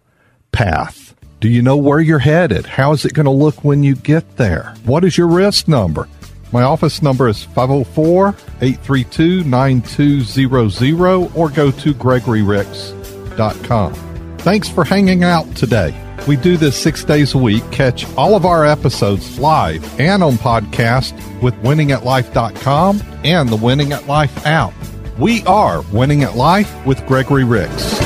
path? 0.52 1.16
Do 1.42 1.50
you 1.50 1.62
know 1.62 1.76
where 1.76 2.00
you're 2.00 2.20
headed? 2.20 2.66
How 2.66 2.94
is 2.94 3.04
it 3.04 3.14
going 3.14 3.26
to 3.26 3.32
look 3.32 3.66
when 3.66 3.84
you 3.84 3.96
get 3.96 4.38
there? 4.38 4.74
What 4.86 5.04
is 5.04 5.18
your 5.18 5.28
risk 5.28 5.68
number? 5.68 6.08
My 6.54 6.62
office 6.62 7.02
number 7.02 7.28
is 7.28 7.44
504 7.44 8.30
832 8.62 9.44
9200 9.44 11.36
or 11.36 11.50
go 11.50 11.72
to 11.72 11.94
gregoryricks.com. 11.94 13.94
Thanks 14.38 14.70
for 14.70 14.86
hanging 14.86 15.24
out 15.24 15.56
today. 15.56 16.13
We 16.28 16.38
do 16.38 16.56
this 16.56 16.78
six 16.78 17.04
days 17.04 17.34
a 17.34 17.38
week. 17.38 17.70
Catch 17.72 18.06
all 18.16 18.36
of 18.36 18.46
our 18.46 18.66
episodes 18.66 19.38
live 19.40 20.00
and 20.00 20.24
on 20.24 20.34
podcast 20.34 21.14
with 21.42 21.54
winningatlife.com 21.56 23.02
and 23.26 23.50
the 23.50 23.58
Winning 23.58 23.92
at 23.92 24.08
Life 24.08 24.46
app. 24.46 24.74
We 25.20 25.44
are 25.44 25.84
Winning 25.92 26.24
at 26.24 26.36
Life 26.36 26.86
with 26.86 27.06
Gregory 27.08 27.44
Ricks. 27.44 28.00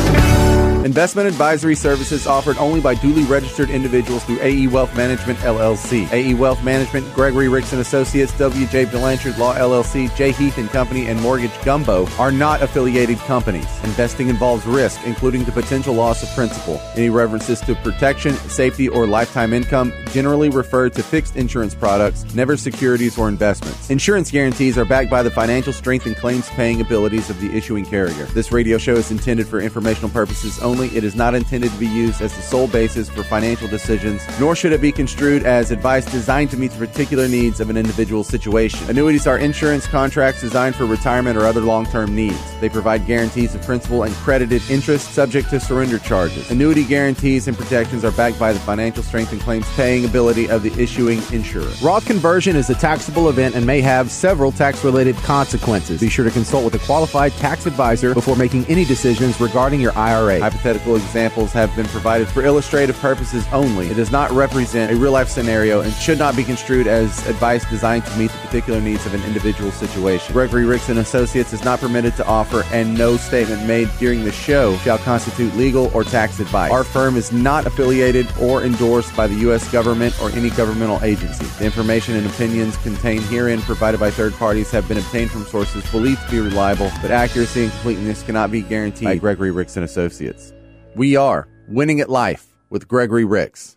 Investment 0.88 1.28
advisory 1.28 1.76
services 1.76 2.26
offered 2.28 2.58
only 2.60 2.80
by 2.80 2.96
duly 2.96 3.26
registered 3.26 3.70
individuals 3.70 4.24
through 4.24 4.40
AE 4.40 4.68
Wealth 4.68 4.96
Management 4.96 5.38
LLC. 5.40 6.10
AE 6.14 6.34
Wealth 6.36 6.64
Management, 6.64 7.14
Gregory 7.14 7.50
Ricks 7.50 7.74
and 7.74 7.82
Associates, 7.82 8.32
W.J. 8.38 8.86
Blanchard 8.86 9.38
Law 9.38 9.54
LLC, 9.54 10.16
J. 10.16 10.32
Heath 10.32 10.58
and 10.58 10.70
Company, 10.70 11.08
and 11.08 11.20
Mortgage 11.20 11.52
Gumbo 11.66 12.08
are 12.18 12.32
not 12.32 12.62
affiliated 12.62 13.18
companies. 13.18 13.68
Investing 13.84 14.30
involves 14.30 14.66
risk, 14.66 15.02
including 15.06 15.44
the 15.44 15.52
potential 15.52 15.94
loss 15.94 16.24
of 16.24 16.30
principal. 16.30 16.80
Any 16.96 17.10
references 17.10 17.60
to 17.62 17.76
protection, 17.76 18.36
safety, 18.36 18.88
or 18.88 19.06
lifetime 19.06 19.52
income 19.52 19.92
generally 20.14 20.48
refer 20.48 20.88
to 20.88 21.04
fixed 21.04 21.36
insurance 21.36 21.76
products, 21.76 22.24
never 22.34 22.56
securities 22.56 23.18
or 23.18 23.28
investments. 23.28 23.90
Insurance 23.90 24.32
guarantees 24.32 24.78
are 24.78 24.86
backed 24.86 25.10
by 25.10 25.22
the 25.22 25.32
financial 25.32 25.74
strength 25.74 26.06
and 26.06 26.16
claims 26.16 26.48
paying 26.52 26.80
abilities 26.80 27.30
of 27.30 27.42
the 27.42 27.54
issuing 27.54 27.84
carrier. 27.84 28.24
This 28.28 28.54
radio 28.54 28.78
show 28.78 28.94
is 28.94 29.12
intended 29.12 29.48
for 29.48 29.60
informational 29.60 30.10
purposes 30.10 30.58
only 30.60 30.77
only. 30.78 30.96
It 30.96 31.04
is 31.04 31.16
not 31.16 31.36
intended 31.36 31.72
to 31.72 31.78
be 31.78 31.88
used 31.88 32.22
as 32.22 32.36
the 32.36 32.42
sole 32.42 32.68
basis 32.68 33.10
for 33.10 33.24
financial 33.24 33.68
decisions, 33.68 34.22
nor 34.40 34.56
should 34.56 34.74
it 34.74 34.82
be 34.82 34.92
construed 34.92 35.44
as 35.44 35.72
advice 35.72 36.06
designed 36.06 36.52
to 36.52 36.58
meet 36.58 36.72
the 36.72 36.86
particular 36.86 37.28
needs 37.28 37.60
of 37.60 37.70
an 37.70 37.78
individual 37.78 38.24
situation. 38.24 38.90
Annuities 38.90 39.28
are 39.28 39.38
insurance 39.38 39.88
contracts 39.88 40.42
designed 40.42 40.76
for 40.76 40.86
retirement 40.86 41.38
or 41.38 41.46
other 41.46 41.62
long 41.62 41.86
term 41.86 42.16
needs. 42.16 42.38
They 42.60 42.70
provide 42.70 43.06
guarantees 43.06 43.56
of 43.56 43.62
principal 43.64 44.04
and 44.04 44.14
credited 44.16 44.62
interest 44.70 45.12
subject 45.14 45.50
to 45.50 45.60
surrender 45.60 46.00
charges. 46.00 46.50
Annuity 46.52 46.84
guarantees 46.84 47.48
and 47.48 47.58
protections 47.58 48.06
are 48.06 48.12
backed 48.12 48.40
by 48.40 48.54
the 48.54 48.60
financial 48.60 49.04
strength 49.04 49.32
and 49.32 49.42
claims 49.42 49.68
paying 49.76 50.06
ability 50.06 50.50
of 50.50 50.64
the 50.64 50.74
issuing 50.82 51.22
insurer. 51.32 51.72
Roth 51.82 52.06
conversion 52.06 52.56
is 52.56 52.70
a 52.70 52.76
taxable 52.76 53.30
event 53.30 53.56
and 53.56 53.66
may 53.66 53.82
have 53.82 54.12
several 54.12 54.52
tax 54.52 54.84
related 54.84 55.16
consequences. 55.18 56.02
Be 56.02 56.10
sure 56.10 56.26
to 56.26 56.32
consult 56.32 56.66
with 56.66 56.76
a 56.76 56.86
qualified 56.86 57.32
tax 57.34 57.66
advisor 57.66 58.14
before 58.14 58.36
making 58.36 58.66
any 58.66 58.86
decisions 58.86 59.40
regarding 59.40 59.82
your 59.82 59.98
IRA 59.98 60.40
examples 60.76 61.54
have 61.54 61.74
been 61.76 61.86
provided 61.88 62.28
for 62.28 62.44
illustrative 62.44 62.98
purposes 62.98 63.46
only. 63.52 63.88
It 63.88 63.96
does 63.96 64.12
not 64.12 64.32
represent 64.32 64.92
a 64.92 64.96
real 64.96 65.12
life 65.12 65.30
scenario 65.30 65.82
and 65.82 65.94
should 65.94 66.18
not 66.18 66.36
be 66.36 66.44
construed 66.44 66.88
as 66.88 67.26
advice 67.28 67.64
designed 67.70 68.06
to 68.06 68.18
meet 68.18 68.32
the 68.32 68.38
particular 68.40 68.82
needs 68.82 69.06
of 69.06 69.14
an 69.14 69.24
individual 69.24 69.72
situation. 69.72 70.34
Gregory 70.34 70.66
Ricks 70.66 70.90
and 70.90 71.00
Associates 71.00 71.54
is 71.54 71.64
not 71.64 71.80
permitted 71.80 72.16
to 72.18 72.26
offer, 72.26 72.64
and 72.72 72.98
no 72.98 73.18
statement 73.18 73.66
made 73.66 73.90
during 74.00 74.24
the 74.24 74.32
show 74.32 74.76
shall 74.80 74.98
constitute 74.98 75.56
legal 75.56 75.90
or 75.94 76.04
tax 76.04 76.40
advice. 76.40 76.72
Our 76.72 76.84
firm 76.84 77.16
is 77.16 77.32
not 77.32 77.66
affiliated 77.66 78.28
or 78.40 78.64
endorsed 78.64 79.16
by 79.16 79.28
the 79.28 79.36
U.S. 79.36 79.72
government 79.72 80.20
or 80.22 80.30
any 80.32 80.50
governmental 80.50 81.02
agency. 81.04 81.46
The 81.60 81.66
information 81.66 82.16
and 82.16 82.28
opinions 82.28 82.76
contained 82.78 83.24
herein 83.26 83.62
provided 83.62 84.00
by 84.00 84.12
third 84.12 84.34
parties 84.34 84.72
have 84.72 84.88
been 84.88 84.98
obtained 84.98 85.32
from 85.32 85.46
sources 85.46 85.90
believed 85.92 86.22
to 86.26 86.32
be 86.32 86.40
reliable, 86.40 86.92
but 87.02 87.12
accuracy 87.12 87.64
and 87.64 87.72
completeness 87.72 88.24
cannot 88.24 88.52
be 88.52 88.62
guaranteed 88.62 89.06
by 89.06 89.16
Gregory 89.18 89.52
Ricks 89.52 89.78
and 89.78 89.86
Associates. 89.86 90.54
We 90.98 91.16
are 91.16 91.48
Winning 91.68 92.02
at 92.02 92.10
Life 92.10 92.48
with 92.72 92.88
Gregory 92.88 93.24
Ricks. 93.24 93.77